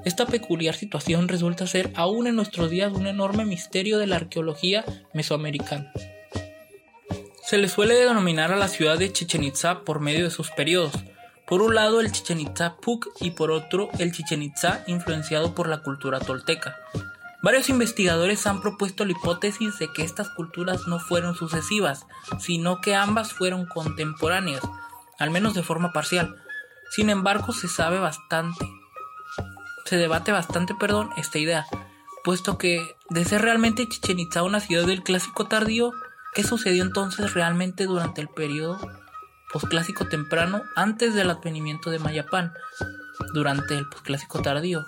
Esta 0.07 0.25
peculiar 0.25 0.77
situación 0.77 1.27
resulta 1.27 1.67
ser 1.67 1.91
aún 1.97 2.29
en 2.29 2.37
nuestros 2.37 2.71
días 2.71 2.93
un 2.93 3.09
enorme 3.09 3.45
misterio 3.45 3.99
de 3.99 4.07
la 4.07 4.15
arqueología 4.15 4.85
mesoamericana. 5.13 5.93
Se 7.43 7.59
le 7.59 7.69
suele 7.69 7.95
denominar 7.95 8.53
a 8.53 8.57
la 8.57 8.69
ciudad 8.69 8.99
de 8.99 9.13
Chichen 9.13 9.43
Itza 9.43 9.81
por 9.81 9.99
medio 9.99 10.23
de 10.23 10.31
sus 10.31 10.53
periodos. 10.53 10.93
Por 11.45 11.61
un 11.61 11.75
lado 11.75 12.01
el 12.01 12.13
Chichen 12.13 12.39
Itza 12.39 12.77
Puc 12.77 13.09
y 13.21 13.33
por 13.33 13.51
otro 13.51 13.89
el 13.99 14.13
Chichen 14.13 14.45
Itza 14.45 14.85
influenciado 14.87 15.57
por 15.57 15.69
la 15.69 15.83
cultura 15.83 16.21
tolteca. 16.21 16.77
Varios 17.43 17.69
investigadores 17.69 18.47
han 18.47 18.63
propuesto 18.63 19.05
la 19.05 19.11
hipótesis 19.11 19.77
de 19.81 19.93
que 19.93 20.05
estas 20.05 20.31
culturas 20.31 20.87
no 20.87 21.01
fueron 21.01 21.35
sucesivas, 21.35 22.07
sino 22.39 22.81
que 22.81 22.95
ambas 22.95 23.33
fueron 23.33 23.67
contemporáneas, 23.67 24.63
al 25.19 25.33
menos 25.33 25.55
de 25.55 25.65
forma 25.65 25.93
parcial. 25.93 26.37
Sin 26.93 27.11
embargo, 27.11 27.53
se 27.53 27.67
sabe 27.67 27.99
bastante, 27.99 28.65
se 29.87 29.97
debate 29.97 30.33
bastante, 30.33 30.75
perdón, 30.75 31.11
esta 31.17 31.39
idea, 31.39 31.67
puesto 32.25 32.59
que 32.59 32.97
de 33.09 33.25
ser 33.25 33.43
realmente 33.43 33.89
Chichen 33.89 34.19
Itza 34.19 34.43
una 34.43 34.61
ciudad 34.61 34.87
del 34.87 35.03
clásico 35.03 35.47
tardío, 35.47 35.93
¿qué 36.35 36.43
sucedió 36.43 36.83
entonces 36.83 37.35
realmente 37.35 37.87
durante 37.87 38.21
el 38.21 38.29
periodo 38.29 38.79
posclásico 39.53 40.09
temprano 40.09 40.63
antes 40.75 41.15
del 41.15 41.31
advenimiento 41.31 41.91
de 41.91 42.01
Mayapán, 42.01 42.53
durante 43.33 43.79
el 43.79 43.89
posclásico 43.89 44.43
tardío? 44.43 44.85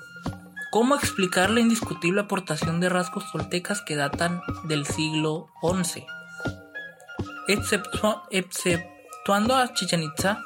¿Cómo 0.73 0.97
explicar 0.97 1.49
la 1.49 1.61
indiscutible 1.61 2.21
aportación 2.21 2.81
de 2.81 2.89
rasgos 2.91 3.31
toltecas 3.33 3.81
que 3.81 3.97
datan 3.97 4.43
del 4.65 4.85
siglo 4.85 5.47
XI? 5.63 6.05
exceptuando 8.31 9.57
a 9.57 9.73
Chichen 9.73 10.03
Itza, 10.03 10.43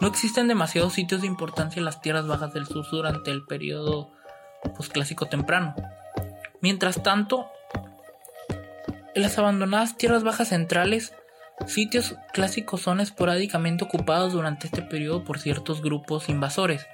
no 0.00 0.08
existen 0.08 0.48
demasiados 0.48 0.94
sitios 0.94 1.20
de 1.20 1.26
importancia 1.26 1.78
en 1.78 1.84
las 1.84 2.00
tierras 2.00 2.26
bajas 2.26 2.52
del 2.52 2.66
sur 2.66 2.84
durante 2.90 3.30
el 3.30 3.44
periodo 3.44 4.10
posclásico 4.76 5.26
temprano. 5.26 5.74
Mientras 6.60 7.02
tanto, 7.02 7.46
en 9.14 9.22
las 9.22 9.38
abandonadas 9.38 9.96
tierras 9.96 10.24
bajas 10.24 10.48
centrales, 10.48 11.14
sitios 11.66 12.16
clásicos 12.32 12.80
son 12.80 13.00
esporádicamente 13.00 13.84
ocupados 13.84 14.32
durante 14.32 14.66
este 14.66 14.82
periodo 14.82 15.24
por 15.24 15.38
ciertos 15.38 15.82
grupos 15.82 16.28
invasores, 16.28 16.86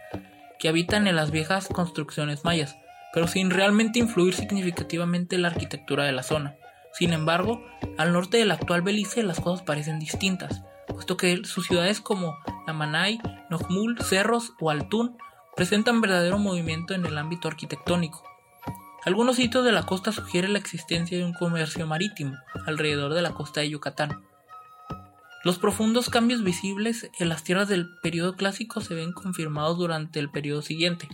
que 0.59 0.69
habitan 0.69 1.07
en 1.07 1.17
las 1.17 1.31
viejas 1.31 1.69
construcciones 1.69 2.45
mayas, 2.45 2.77
pero 3.15 3.27
sin 3.27 3.51
realmente 3.51 3.99
influir 3.99 4.35
significativamente 4.35 5.37
en 5.37 5.43
la 5.43 5.49
arquitectura 5.49 6.05
de 6.05 6.13
la 6.13 6.23
zona. 6.23 6.57
Sin 6.93 7.13
embargo, 7.13 7.65
al 7.97 8.13
norte 8.13 8.37
del 8.37 8.51
actual 8.51 8.83
Belice 8.83 9.23
las 9.23 9.41
cosas 9.41 9.65
parecen 9.65 9.99
distintas, 9.99 10.63
puesto 10.93 11.17
que 11.17 11.45
sus 11.45 11.67
ciudades 11.67 12.01
como 12.01 12.37
Namanay, 12.67 13.21
Nojmul, 13.51 13.99
Cerros 14.03 14.53
o 14.61 14.71
Altún 14.71 15.17
presentan 15.57 16.01
verdadero 16.01 16.39
movimiento 16.39 16.95
en 16.95 17.07
el 17.07 17.19
ámbito 17.19 17.49
arquitectónico. 17.49 18.23
Algunos 19.05 19.37
sitios 19.37 19.65
de 19.65 19.73
la 19.73 19.85
costa 19.85 20.13
sugieren 20.13 20.53
la 20.53 20.59
existencia 20.59 21.17
de 21.17 21.25
un 21.25 21.33
comercio 21.33 21.87
marítimo 21.87 22.37
alrededor 22.67 23.15
de 23.15 23.23
la 23.23 23.33
costa 23.33 23.61
de 23.61 23.71
Yucatán, 23.71 24.23
los 25.43 25.57
profundos 25.57 26.11
cambios 26.11 26.45
visibles 26.45 27.11
en 27.19 27.31
las 27.31 27.45
tierras 27.45 27.67
del 27.67 27.89
periodo 28.03 28.37
clásico 28.37 28.83
se 28.83 28.93
ven 28.93 29.13
confirmados 29.13 29.79
durante 29.79 30.21
el 30.21 30.31
periodo 30.31 30.61
siguiente. 30.61 31.09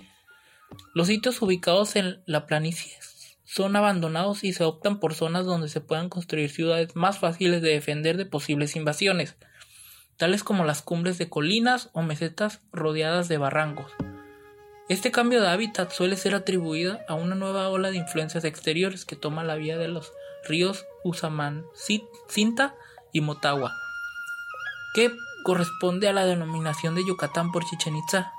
Los 0.94 1.06
sitios 1.06 1.40
ubicados 1.42 1.94
en 1.94 2.20
la 2.26 2.44
planicie 2.44 2.92
son 3.44 3.76
abandonados 3.76 4.42
y 4.42 4.52
se 4.52 4.64
optan 4.64 4.98
por 4.98 5.14
zonas 5.14 5.46
donde 5.46 5.68
se 5.68 5.80
puedan 5.80 6.08
construir 6.08 6.50
ciudades 6.50 6.96
más 6.96 7.20
fáciles 7.20 7.62
de 7.62 7.70
defender 7.70 8.16
de 8.16 8.26
posibles 8.26 8.74
invasiones, 8.74 9.36
tales 10.16 10.44
como 10.44 10.64
las 10.64 10.82
cumbres 10.82 11.18
de 11.18 11.28
colinas 11.28 11.90
o 11.92 12.02
mesetas 12.02 12.60
rodeadas 12.72 13.28
de 13.28 13.38
barrancos. 13.38 13.92
Este 14.88 15.10
cambio 15.10 15.40
de 15.40 15.48
hábitat 15.48 15.90
suele 15.90 16.16
ser 16.16 16.34
atribuido 16.34 16.98
a 17.08 17.14
una 17.14 17.34
nueva 17.34 17.68
ola 17.68 17.90
de 17.90 17.96
influencias 17.96 18.44
exteriores 18.44 19.04
que 19.04 19.16
toma 19.16 19.44
la 19.44 19.56
vía 19.56 19.78
de 19.78 19.88
los 19.88 20.12
ríos 20.48 20.86
Usamán, 21.02 21.64
Cinta 22.28 22.74
y 23.12 23.20
Motagua 23.20 23.72
que 24.96 25.14
corresponde 25.44 26.08
a 26.08 26.14
la 26.14 26.24
denominación 26.24 26.94
de 26.94 27.04
Yucatán 27.06 27.52
por 27.52 27.66
Chichen 27.66 27.96
Itza. 27.96 28.32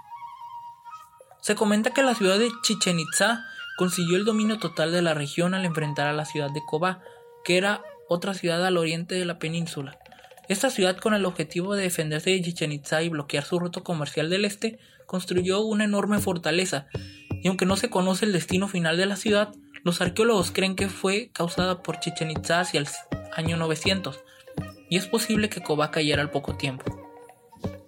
Se 1.39 1.53
comenta 1.53 1.91
que 1.91 2.01
la 2.01 2.15
ciudad 2.15 2.39
de 2.39 2.49
Chichen 2.63 2.99
Itza 2.99 3.45
consiguió 3.77 4.17
el 4.17 4.25
dominio 4.25 4.57
total 4.57 4.91
de 4.91 5.03
la 5.03 5.13
región 5.13 5.53
al 5.53 5.65
enfrentar 5.65 6.07
a 6.07 6.13
la 6.13 6.25
ciudad 6.25 6.49
de 6.49 6.65
Cobá, 6.65 7.03
que 7.43 7.59
era 7.59 7.83
otra 8.09 8.33
ciudad 8.33 8.65
al 8.65 8.77
oriente 8.77 9.13
de 9.13 9.25
la 9.25 9.37
península. 9.37 9.99
Esta 10.49 10.69
ciudad, 10.69 10.97
con 10.97 11.13
el 11.13 11.25
objetivo 11.25 11.75
de 11.75 11.83
defenderse 11.83 12.29
de 12.29 12.41
Chichen 12.41 12.71
Itza 12.71 13.01
y 13.01 13.09
bloquear 13.09 13.43
su 13.43 13.59
ruta 13.59 13.81
comercial 13.81 14.29
del 14.29 14.45
este, 14.45 14.79
construyó 15.05 15.61
una 15.61 15.83
enorme 15.83 16.19
fortaleza, 16.19 16.87
y 17.29 17.47
aunque 17.47 17.65
no 17.65 17.75
se 17.75 17.89
conoce 17.89 18.25
el 18.25 18.33
destino 18.33 18.67
final 18.67 18.97
de 18.97 19.05
la 19.05 19.17
ciudad, 19.17 19.53
los 19.83 20.01
arqueólogos 20.01 20.51
creen 20.51 20.75
que 20.75 20.89
fue 20.89 21.29
causada 21.33 21.83
por 21.83 21.99
Chichen 21.99 22.31
Itza 22.31 22.61
hacia 22.61 22.79
el 22.79 22.87
año 23.35 23.57
900, 23.57 24.19
y 24.89 24.97
es 24.97 25.05
posible 25.07 25.49
que 25.49 25.61
Cobá 25.61 25.91
cayera 25.91 26.21
al 26.21 26.31
poco 26.31 26.55
tiempo. 26.55 26.85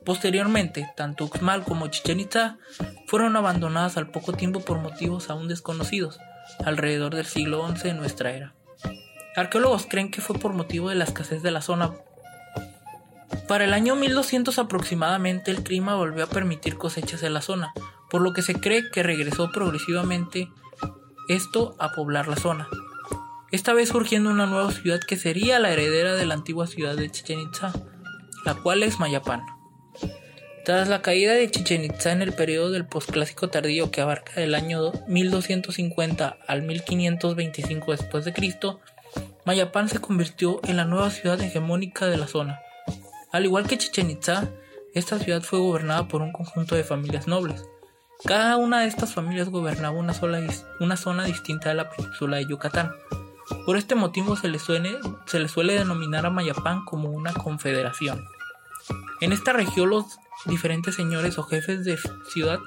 Posteriormente, 0.06 0.90
tanto 0.98 1.26
Uxmal 1.26 1.64
como 1.64 1.88
Chichen 1.88 2.20
Itza 2.20 2.58
fueron 3.06 3.36
abandonadas 3.36 3.96
al 3.96 4.12
poco 4.12 4.34
tiempo 4.34 4.60
por 4.60 4.80
motivos 4.80 5.30
aún 5.30 5.48
desconocidos, 5.48 6.20
alrededor 6.66 7.16
del 7.16 7.26
siglo 7.26 7.68
XI 7.68 7.90
de 7.90 7.94
nuestra 7.94 8.32
era. 8.32 8.56
Arqueólogos 9.36 9.86
creen 9.86 10.12
que 10.12 10.22
fue 10.22 10.38
por 10.38 10.54
motivo 10.54 10.90
de 10.90 10.96
la 10.96 11.04
escasez 11.04 11.44
de 11.44 11.52
la 11.52 11.62
zona. 11.62 11.94
Para 13.50 13.66
el 13.66 13.74
año 13.74 13.98
1200 13.98 14.58
aproximadamente 14.60 15.52
el 15.52 15.64
clima 15.64 15.96
volvió 15.96 16.24
a 16.24 16.30
permitir 16.30 16.78
cosechas 16.78 17.24
en 17.24 17.34
la 17.34 17.42
zona, 17.42 17.74
por 18.10 18.22
lo 18.22 18.32
que 18.32 18.42
se 18.42 18.54
cree 18.54 18.90
que 18.90 19.04
regresó 19.04 19.52
progresivamente 19.52 20.48
esto 21.28 21.76
a 21.80 21.92
poblar 21.92 22.30
la 22.30 22.38
zona 22.38 22.70
esta 23.52 23.74
vez 23.74 23.90
surgiendo 23.90 24.30
una 24.30 24.46
nueva 24.46 24.72
ciudad 24.72 25.00
que 25.00 25.18
sería 25.18 25.58
la 25.60 25.72
heredera 25.72 26.14
de 26.14 26.26
la 26.26 26.36
antigua 26.36 26.68
ciudad 26.68 26.96
de 26.96 27.10
Chichen 27.10 27.40
Itza, 27.40 27.74
la 28.46 28.54
cual 28.54 28.84
es 28.84 29.00
Mayapán. 29.00 29.42
Tras 30.66 30.88
la 30.88 31.02
caída 31.02 31.34
de 31.34 31.50
Chichen 31.50 31.84
Itza 31.84 32.12
en 32.12 32.22
el 32.22 32.34
periodo 32.34 32.70
del 32.70 32.86
posclásico 32.86 33.50
tardío 33.50 33.90
que 33.90 34.02
abarca 34.02 34.40
del 34.40 34.54
año 34.54 34.92
1250 35.08 36.38
al 36.48 36.62
1525 36.62 37.92
después 37.92 38.24
de 38.24 38.34
Cristo, 38.34 38.82
Mayapán 39.46 39.90
se 39.90 40.00
convirtió 40.00 40.60
en 40.66 40.78
la 40.78 40.86
nueva 40.86 41.10
ciudad 41.10 41.42
hegemónica 41.42 42.06
de 42.06 42.18
la 42.18 42.28
zona. 42.28 42.60
Al 43.32 43.46
igual 43.46 43.68
que 43.68 43.78
Chichen 43.78 44.10
Itza, 44.10 44.50
esta 44.96 45.20
ciudad 45.20 45.44
fue 45.44 45.60
gobernada 45.60 46.08
por 46.08 46.24
un 46.24 46.32
conjunto 46.32 46.76
de 46.76 46.84
familias 46.84 47.28
nobles. 47.28 47.64
Cada 48.26 48.58
una 48.58 48.82
de 48.82 48.88
estas 48.88 49.14
familias 49.14 49.50
gobernaba 49.50 49.96
una, 49.96 50.14
sola, 50.16 50.42
una 50.80 50.98
zona 50.98 51.26
distinta 51.26 51.70
de 51.70 51.76
la 51.76 51.90
península 51.92 52.38
de 52.38 52.48
Yucatán. 52.48 52.92
Por 53.66 53.78
este 53.78 53.94
motivo 53.94 54.36
se 54.36 54.52
se 54.58 55.40
le 55.40 55.48
suele 55.48 55.74
denominar 55.74 56.26
a 56.26 56.32
Mayapán 56.32 56.84
como 56.86 57.12
una 57.12 57.32
confederación. 57.34 58.26
En 59.22 59.32
esta 59.32 59.54
región 59.54 59.92
los 59.92 60.18
diferentes 60.46 60.96
señores 60.96 61.38
o 61.38 61.44
jefes 61.44 61.86
de 61.86 62.00
ciudad 62.32 62.60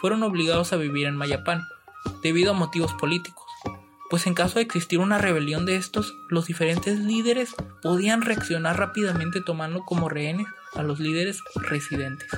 fueron 0.00 0.24
obligados 0.24 0.72
a 0.72 0.76
vivir 0.76 1.06
en 1.06 1.16
Mayapán, 1.16 1.62
debido 2.22 2.50
a 2.50 2.54
motivos 2.54 2.92
políticos, 2.94 3.47
pues 4.10 4.26
en 4.26 4.34
caso 4.34 4.56
de 4.56 4.62
existir 4.62 4.98
una 4.98 5.18
rebelión 5.18 5.66
de 5.66 5.76
estos, 5.76 6.16
los 6.28 6.46
diferentes 6.46 6.98
líderes 6.98 7.54
podían 7.82 8.22
reaccionar 8.22 8.78
rápidamente 8.78 9.40
tomando 9.40 9.84
como 9.84 10.08
rehenes 10.08 10.46
a 10.74 10.82
los 10.82 10.98
líderes 10.98 11.42
residentes. 11.54 12.28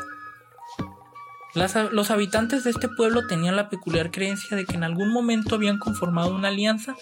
los 1.55 2.11
habitantes 2.11 2.65
de 2.65 2.71
este 2.71 2.89
pueblo 2.89 3.27
tenían 3.27 3.57
la 3.57 3.69
peculiar 3.69 4.11
creencia 4.11 4.57
de 4.57 4.65
que 4.65 4.75
en 4.75 4.85
algún 4.85 5.13
momento 5.13 5.55
habían 5.55 5.79
conformado 5.79 6.35
una 6.35 6.49
alianza 6.49 6.97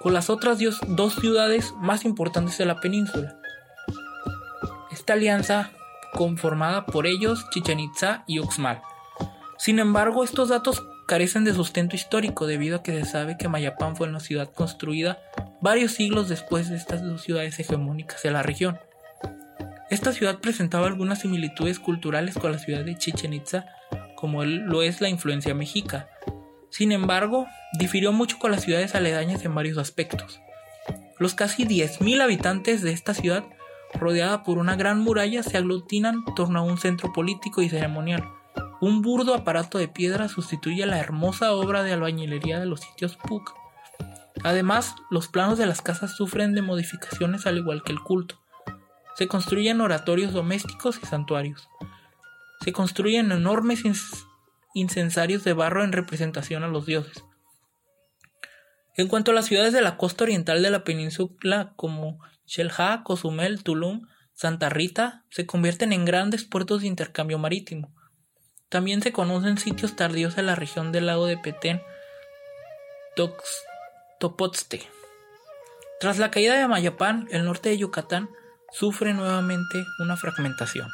con 0.00 0.12
las 0.12 0.30
otras 0.30 0.58
dos 0.88 1.14
ciudades 1.14 1.72
más 1.80 2.04
importantes 2.04 2.58
de 2.58 2.66
la 2.66 2.80
península. 2.80 3.38
Esta 4.90 5.14
alianza 5.14 5.70
conformada 6.12 6.86
por 6.86 7.06
ellos 7.06 7.48
Chichen 7.50 7.80
Itza 7.80 8.24
y 8.26 8.40
Uxmal. 8.40 8.82
Sin 9.58 9.78
embargo, 9.78 10.22
estos 10.24 10.48
datos 10.48 10.86
carecen 11.06 11.44
de 11.44 11.54
sustento 11.54 11.96
histórico 11.96 12.46
debido 12.46 12.76
a 12.76 12.82
que 12.82 12.92
se 12.92 13.04
sabe 13.04 13.36
que 13.38 13.48
Mayapán 13.48 13.96
fue 13.96 14.08
una 14.08 14.20
ciudad 14.20 14.52
construida 14.52 15.18
varios 15.60 15.92
siglos 15.92 16.28
después 16.28 16.68
de 16.68 16.76
estas 16.76 17.02
dos 17.02 17.22
ciudades 17.22 17.58
hegemónicas 17.58 18.22
de 18.22 18.30
la 18.30 18.42
región. 18.42 18.78
Esta 19.88 20.12
ciudad 20.12 20.40
presentaba 20.40 20.86
algunas 20.86 21.20
similitudes 21.20 21.78
culturales 21.78 22.34
con 22.34 22.52
la 22.52 22.58
ciudad 22.58 22.84
de 22.84 22.96
Chichen 22.96 23.32
Itza, 23.32 23.66
como 24.16 24.44
lo 24.44 24.82
es 24.82 25.00
la 25.00 25.08
influencia 25.08 25.54
mexica. 25.54 26.08
Sin 26.70 26.90
embargo, 26.90 27.46
difirió 27.78 28.12
mucho 28.12 28.38
con 28.38 28.50
las 28.50 28.62
ciudades 28.62 28.94
aledañas 28.94 29.44
en 29.44 29.54
varios 29.54 29.78
aspectos. 29.78 30.40
Los 31.18 31.34
casi 31.34 31.64
10.000 31.64 32.20
habitantes 32.20 32.82
de 32.82 32.92
esta 32.92 33.14
ciudad 33.14 33.44
rodeada 33.94 34.42
por 34.42 34.58
una 34.58 34.76
gran 34.76 35.00
muralla, 35.00 35.42
se 35.42 35.56
aglutinan 35.56 36.24
torno 36.34 36.58
a 36.58 36.62
un 36.62 36.78
centro 36.78 37.12
político 37.12 37.62
y 37.62 37.68
ceremonial. 37.68 38.24
Un 38.80 39.00
burdo 39.00 39.34
aparato 39.34 39.78
de 39.78 39.88
piedra 39.88 40.28
sustituye 40.28 40.84
la 40.84 40.98
hermosa 40.98 41.52
obra 41.52 41.82
de 41.82 41.92
albañilería 41.94 42.60
de 42.60 42.66
los 42.66 42.80
sitios 42.80 43.16
Puc. 43.16 43.54
Además, 44.44 44.94
los 45.10 45.28
planos 45.28 45.56
de 45.56 45.66
las 45.66 45.80
casas 45.80 46.14
sufren 46.14 46.54
de 46.54 46.60
modificaciones 46.60 47.46
al 47.46 47.56
igual 47.56 47.82
que 47.82 47.92
el 47.92 48.00
culto. 48.00 48.38
Se 49.16 49.28
construyen 49.28 49.80
oratorios 49.80 50.34
domésticos 50.34 51.00
y 51.02 51.06
santuarios. 51.06 51.70
Se 52.60 52.72
construyen 52.72 53.32
enormes 53.32 53.82
incensarios 54.74 55.42
de 55.42 55.54
barro 55.54 55.82
en 55.82 55.92
representación 55.92 56.62
a 56.62 56.68
los 56.68 56.84
dioses. 56.84 57.24
En 58.94 59.08
cuanto 59.08 59.30
a 59.30 59.34
las 59.34 59.46
ciudades 59.46 59.72
de 59.72 59.80
la 59.80 59.96
costa 59.96 60.24
oriental 60.24 60.62
de 60.62 60.70
la 60.70 60.84
península 60.84 61.72
como 61.76 62.18
Xel-Há, 62.46 63.04
Cozumel, 63.04 63.62
Tulum, 63.62 64.06
Santa 64.34 64.68
Rita 64.68 65.24
se 65.30 65.46
convierten 65.46 65.94
en 65.94 66.04
grandes 66.04 66.44
puertos 66.44 66.82
de 66.82 66.88
intercambio 66.88 67.38
marítimo. 67.38 67.94
También 68.68 69.02
se 69.02 69.12
conocen 69.12 69.58
sitios 69.58 69.94
tardíos 69.94 70.38
en 70.38 70.46
la 70.46 70.56
región 70.56 70.92
del 70.92 71.06
lago 71.06 71.26
de 71.26 71.38
Petén, 71.38 71.82
Topozte. 74.18 74.82
Tras 76.00 76.18
la 76.18 76.30
caída 76.30 76.56
de 76.56 76.68
Mayapán, 76.68 77.28
el 77.30 77.44
norte 77.44 77.68
de 77.70 77.78
Yucatán 77.78 78.28
sufre 78.72 79.14
nuevamente 79.14 79.84
una 80.00 80.16
fragmentación. 80.16 80.88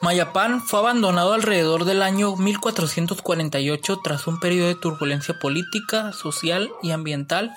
Mayapán 0.00 0.62
fue 0.62 0.78
abandonado 0.78 1.34
alrededor 1.34 1.84
del 1.84 2.02
año 2.02 2.36
1448 2.36 4.00
tras 4.02 4.26
un 4.26 4.40
periodo 4.40 4.68
de 4.68 4.74
turbulencia 4.76 5.38
política, 5.38 6.12
social 6.12 6.70
y 6.82 6.92
ambiental 6.92 7.52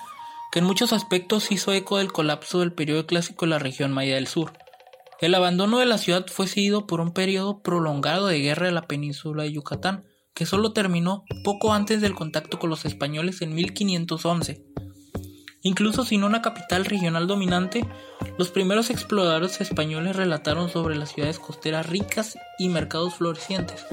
que 0.52 0.58
en 0.58 0.66
muchos 0.66 0.92
aspectos 0.92 1.50
hizo 1.50 1.72
eco 1.72 1.98
del 1.98 2.12
colapso 2.12 2.60
del 2.60 2.72
periodo 2.72 3.06
clásico 3.06 3.46
en 3.46 3.50
la 3.50 3.58
región 3.58 3.92
maya 3.92 4.16
del 4.16 4.26
sur. 4.26 4.52
El 5.22 5.36
abandono 5.36 5.78
de 5.78 5.86
la 5.86 5.98
ciudad 5.98 6.26
fue 6.26 6.48
seguido 6.48 6.88
por 6.88 7.00
un 7.00 7.12
periodo 7.12 7.62
prolongado 7.62 8.26
de 8.26 8.40
guerra 8.40 8.66
en 8.66 8.74
la 8.74 8.88
península 8.88 9.44
de 9.44 9.52
Yucatán, 9.52 10.04
que 10.34 10.46
solo 10.46 10.72
terminó 10.72 11.22
poco 11.44 11.72
antes 11.72 12.00
del 12.00 12.16
contacto 12.16 12.58
con 12.58 12.70
los 12.70 12.84
españoles 12.86 13.40
en 13.40 13.54
1511. 13.54 14.66
Incluso 15.60 16.04
sin 16.04 16.24
una 16.24 16.42
capital 16.42 16.84
regional 16.84 17.28
dominante, 17.28 17.86
los 18.36 18.50
primeros 18.50 18.90
exploradores 18.90 19.60
españoles 19.60 20.16
relataron 20.16 20.68
sobre 20.68 20.96
las 20.96 21.12
ciudades 21.12 21.38
costeras 21.38 21.88
ricas 21.88 22.36
y 22.58 22.68
mercados 22.68 23.14
florecientes. 23.14 23.86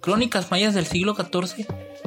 Crónicas 0.00 0.50
mayas 0.50 0.74
del 0.74 0.86
siglo 0.86 1.14
XIV 1.14 1.64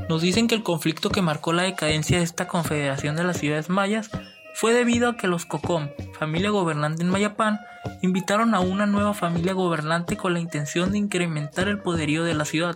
nos 0.10 0.22
dicen 0.22 0.50
que 0.50 0.56
el 0.56 0.64
conflicto 0.64 1.12
que 1.12 1.22
marcó 1.22 1.54
la 1.54 1.64
decadencia 1.64 2.18
de 2.18 2.26
esta 2.26 2.50
confederación 2.50 3.16
de 3.16 3.24
las 3.24 3.38
ciudades 3.38 3.70
mayas 3.70 4.12
fue 4.60 4.74
debido 4.74 5.10
a 5.10 5.18
que 5.18 5.28
los 5.28 5.46
Cocom, 5.46 5.90
familia 6.18 6.50
gobernante 6.50 7.04
en 7.04 7.12
Mayapán, 7.12 7.60
invitaron 8.02 8.56
a 8.56 8.60
una 8.60 8.88
nueva 8.88 9.14
familia 9.14 9.54
gobernante 9.54 10.18
con 10.18 10.34
la 10.34 10.40
intención 10.40 10.92
de 10.92 10.98
incrementar 10.98 11.68
el 11.68 11.78
poderío 11.78 12.24
de 12.24 12.34
la 12.34 12.44
ciudad. 12.44 12.76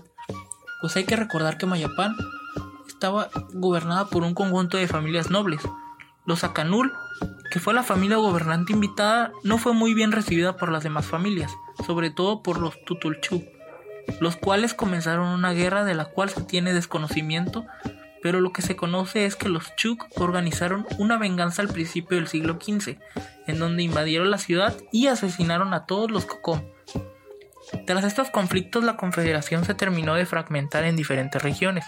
Pues 0.79 0.95
hay 0.95 1.05
que 1.05 1.15
recordar 1.15 1.57
que 1.57 1.65
Mayapán 1.65 2.15
estaba 2.85 3.29
gobernada 3.53 4.05
por 4.09 4.21
un 4.21 4.35
conjunto 4.35 4.77
de 4.77 4.87
familias 4.87 5.31
nobles. 5.31 5.63
Los 6.27 6.43
Acanul, 6.43 6.93
que 7.51 7.59
fue 7.59 7.73
la 7.73 7.81
familia 7.81 8.17
gobernante 8.17 8.73
invitada, 8.73 9.31
no 9.43 9.57
fue 9.57 9.73
muy 9.73 9.95
bien 9.95 10.11
recibida 10.11 10.57
por 10.57 10.71
las 10.71 10.83
demás 10.83 11.07
familias, 11.07 11.51
sobre 11.87 12.11
todo 12.11 12.43
por 12.43 12.59
los 12.59 12.75
Tutulchú 12.85 13.43
los 14.19 14.35
cuales 14.35 14.73
comenzaron 14.73 15.27
una 15.27 15.51
guerra 15.51 15.83
de 15.83 15.93
la 15.93 16.05
cual 16.05 16.29
se 16.29 16.41
tiene 16.41 16.73
desconocimiento, 16.73 17.65
pero 18.21 18.39
lo 18.39 18.53
que 18.53 18.61
se 18.61 18.75
conoce 18.75 19.25
es 19.25 19.35
que 19.35 19.49
los 19.49 19.75
Chuk 19.75 20.05
organizaron 20.19 20.85
una 20.97 21.17
venganza 21.17 21.61
al 21.61 21.69
principio 21.69 22.17
del 22.17 22.27
siglo 22.27 22.59
XV, 22.61 22.97
en 23.47 23.59
donde 23.59 23.83
invadieron 23.83 24.31
la 24.31 24.37
ciudad 24.37 24.75
y 24.91 25.07
asesinaron 25.07 25.73
a 25.73 25.85
todos 25.85 26.11
los 26.11 26.25
Kokom. 26.25 26.61
Tras 27.85 28.03
estos 28.03 28.29
conflictos 28.29 28.83
la 28.83 28.97
confederación 28.97 29.65
se 29.65 29.73
terminó 29.73 30.15
de 30.15 30.25
fragmentar 30.25 30.83
en 30.83 30.95
diferentes 30.95 31.41
regiones. 31.41 31.85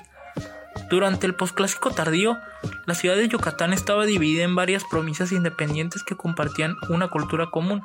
Durante 0.89 1.28
el 1.28 1.36
posclásico 1.36 1.91
tardío, 1.91 2.38
la 2.86 2.96
ciudad 2.96 3.15
de 3.15 3.28
Yucatán 3.28 3.74
estaba 3.74 4.06
dividida 4.06 4.43
en 4.43 4.56
varias 4.56 4.84
provincias 4.84 5.32
independientes 5.32 6.04
que 6.04 6.15
compartían 6.15 6.76
una 6.89 7.10
cultura 7.10 7.50
común, 7.52 7.82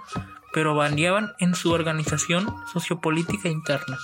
pero 0.53 0.75
variaban 0.75 1.33
en 1.39 1.55
su 1.55 1.71
organización 1.71 2.55
sociopolítica 2.73 3.49
interna. 3.49 3.99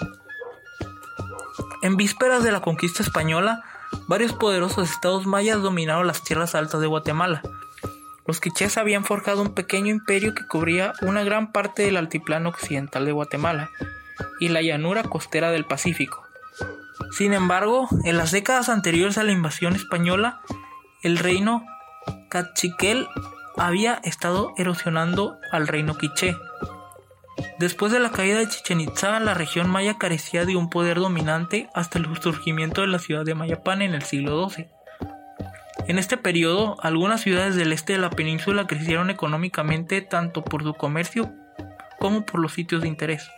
En 1.82 1.96
vísperas 1.96 2.42
de 2.44 2.52
la 2.52 2.60
conquista 2.60 3.02
española, 3.02 3.62
varios 4.06 4.32
poderosos 4.32 4.90
estados 4.90 5.26
mayas 5.26 5.62
dominaron 5.62 6.06
las 6.06 6.22
tierras 6.22 6.54
altas 6.54 6.80
de 6.80 6.86
Guatemala. 6.86 7.42
Los 8.26 8.40
quichés 8.40 8.78
habían 8.78 9.04
forjado 9.04 9.42
un 9.42 9.54
pequeño 9.54 9.90
imperio 9.90 10.34
que 10.34 10.46
cubría 10.46 10.94
una 11.02 11.24
gran 11.24 11.52
parte 11.52 11.82
del 11.82 11.96
altiplano 11.96 12.48
occidental 12.48 13.04
de 13.04 13.12
Guatemala 13.12 13.70
y 14.40 14.48
la 14.48 14.62
llanura 14.62 15.02
costera 15.02 15.50
del 15.50 15.66
Pacífico. 15.66 16.26
Sin 17.10 17.32
embargo, 17.32 17.88
en 18.04 18.16
las 18.16 18.30
décadas 18.32 18.68
anteriores 18.68 19.18
a 19.18 19.24
la 19.24 19.32
invasión 19.32 19.74
española, 19.76 20.40
el 21.02 21.18
reino 21.18 21.64
cachiquel 22.30 23.06
había 23.56 24.00
estado 24.04 24.52
erosionando 24.56 25.38
al 25.52 25.68
reino 25.68 25.96
quiché. 25.96 26.36
Después 27.58 27.92
de 27.92 28.00
la 28.00 28.10
caída 28.10 28.38
de 28.38 28.48
Chichen 28.48 28.80
Itza, 28.80 29.20
la 29.20 29.32
región 29.32 29.70
maya 29.70 29.96
carecía 29.96 30.44
de 30.44 30.56
un 30.56 30.68
poder 30.68 30.98
dominante 30.98 31.68
hasta 31.72 32.00
el 32.00 32.06
surgimiento 32.20 32.80
de 32.80 32.88
la 32.88 32.98
ciudad 32.98 33.24
de 33.24 33.36
Mayapán 33.36 33.80
en 33.80 33.94
el 33.94 34.02
siglo 34.02 34.48
XII. 34.48 34.68
En 35.86 35.98
este 35.98 36.16
periodo, 36.16 36.76
algunas 36.82 37.20
ciudades 37.20 37.54
del 37.54 37.72
este 37.72 37.92
de 37.92 38.00
la 38.00 38.10
península 38.10 38.66
crecieron 38.66 39.08
económicamente 39.08 40.00
tanto 40.00 40.42
por 40.42 40.64
su 40.64 40.74
comercio 40.74 41.32
como 42.00 42.26
por 42.26 42.40
los 42.40 42.52
sitios 42.52 42.82
de 42.82 42.88
interés. 42.88 43.30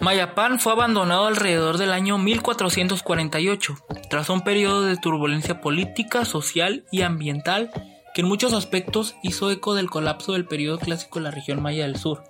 Mayapán 0.00 0.58
fue 0.58 0.72
abandonado 0.72 1.26
alrededor 1.26 1.78
del 1.78 1.92
año 1.92 2.18
1448, 2.18 3.76
tras 4.10 4.30
un 4.30 4.40
periodo 4.40 4.82
de 4.82 4.96
turbulencia 4.96 5.60
política, 5.60 6.24
social 6.24 6.84
y 6.90 7.02
ambiental 7.02 7.70
que 8.14 8.20
en 8.20 8.28
muchos 8.28 8.52
aspectos 8.52 9.16
hizo 9.22 9.50
eco 9.50 9.74
del 9.74 9.88
colapso 9.88 10.32
del 10.32 10.44
periodo 10.44 10.78
clásico 10.78 11.18
en 11.18 11.24
la 11.24 11.30
región 11.30 11.62
maya 11.62 11.84
del 11.84 11.96
sur. 11.96 12.24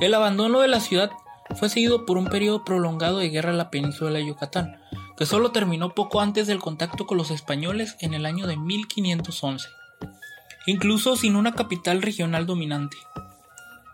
El 0.00 0.14
abandono 0.14 0.60
de 0.60 0.68
la 0.68 0.80
ciudad 0.80 1.10
fue 1.56 1.68
seguido 1.68 2.06
por 2.06 2.16
un 2.16 2.26
periodo 2.26 2.64
prolongado 2.64 3.18
de 3.18 3.28
guerra 3.28 3.50
en 3.50 3.58
la 3.58 3.70
península 3.70 4.18
de 4.18 4.26
Yucatán, 4.26 4.80
que 5.16 5.26
solo 5.26 5.50
terminó 5.50 5.94
poco 5.94 6.20
antes 6.20 6.46
del 6.46 6.60
contacto 6.60 7.06
con 7.06 7.18
los 7.18 7.30
españoles 7.30 7.96
en 8.00 8.14
el 8.14 8.26
año 8.26 8.46
de 8.46 8.56
1511, 8.56 9.68
incluso 10.66 11.16
sin 11.16 11.36
una 11.36 11.54
capital 11.54 12.02
regional 12.02 12.46
dominante. 12.46 12.96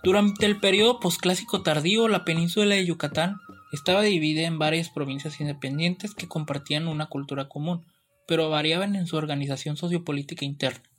Durante 0.02 0.46
el 0.46 0.58
periodo 0.60 1.00
posclásico 1.00 1.62
tardío, 1.62 2.08
la 2.08 2.24
península 2.24 2.74
de 2.74 2.86
Yucatán 2.86 3.36
estaba 3.72 4.02
dividida 4.02 4.46
en 4.46 4.58
varias 4.58 4.88
provincias 4.88 5.40
independientes 5.40 6.14
que 6.14 6.28
compartían 6.28 6.88
una 6.88 7.06
cultura 7.06 7.48
común, 7.48 7.84
pero 8.26 8.48
variaban 8.48 8.96
en 8.96 9.06
su 9.06 9.16
organización 9.16 9.76
sociopolítica 9.76 10.44
interna. 10.44 10.89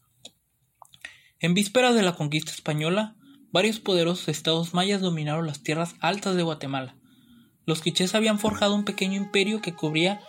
En 1.42 1.56
vísperas 1.56 1.96
de 1.96 2.04
la 2.04 2.14
conquista 2.14 2.52
española, 2.52 3.16
varios 3.52 3.80
poderosos 3.80 4.30
estados 4.30 4.76
mayas 4.76 5.02
dominaron 5.02 5.48
las 5.48 5.64
tierras 5.64 5.96
altas 6.00 6.36
de 6.36 6.44
Guatemala. 6.44 6.94
Los 7.66 7.82
quichés 7.82 8.14
habían 8.14 8.38
forjado 8.38 8.76
un 8.76 8.86
pequeño 8.86 9.18
imperio 9.18 9.60
que 9.60 9.74
cubría 9.74 10.22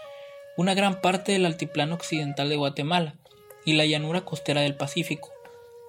una 0.57 0.72
gran 0.72 1.03
parte 1.03 1.33
del 1.33 1.44
altiplano 1.44 1.96
occidental 1.96 2.48
de 2.48 2.57
Guatemala 2.57 3.14
y 3.66 3.75
la 3.75 3.85
llanura 3.85 4.25
costera 4.25 4.62
del 4.62 4.75
Pacífico. 4.75 5.29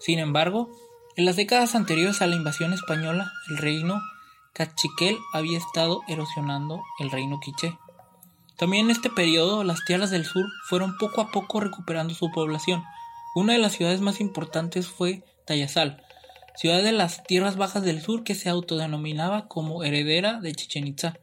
Sin 0.02 0.20
embargo, 0.20 0.70
en 1.16 1.24
las 1.24 1.38
décadas 1.38 1.74
anteriores 1.74 2.22
a 2.22 2.28
la 2.28 2.36
invasión 2.36 2.74
española, 2.74 3.32
el 3.50 3.60
reino 3.60 4.02
Cachiquel 4.52 5.18
había 5.32 5.58
estado 5.58 6.02
erosionando 6.10 6.82
el 7.00 7.12
reino 7.12 7.40
quiché. 7.40 7.78
También 8.58 8.88
en 8.88 8.92
este 8.92 9.10
periodo 9.10 9.64
las 9.64 9.86
tierras 9.86 10.12
del 10.12 10.26
sur 10.26 10.46
fueron 10.66 10.98
poco 10.98 11.22
a 11.22 11.32
poco 11.32 11.62
recuperando 11.62 12.14
su 12.14 12.30
población. 12.30 12.84
Una 13.36 13.54
de 13.54 13.60
las 13.60 13.74
ciudades 13.74 14.00
más 14.00 14.22
importantes 14.22 14.88
fue 14.88 15.24
Tayasal, 15.46 16.04
ciudad 16.56 16.84
de 16.84 16.92
las 16.92 17.24
tierras 17.24 17.58
bajas 17.58 17.84
del 17.84 18.00
sur 18.00 18.24
que 18.24 18.36
se 18.36 18.48
autodenominaba 18.48 19.48
como 19.48 19.84
heredera 19.84 20.40
de 20.40 20.54
Chichen 20.54 20.86
Itza. 20.86 21.18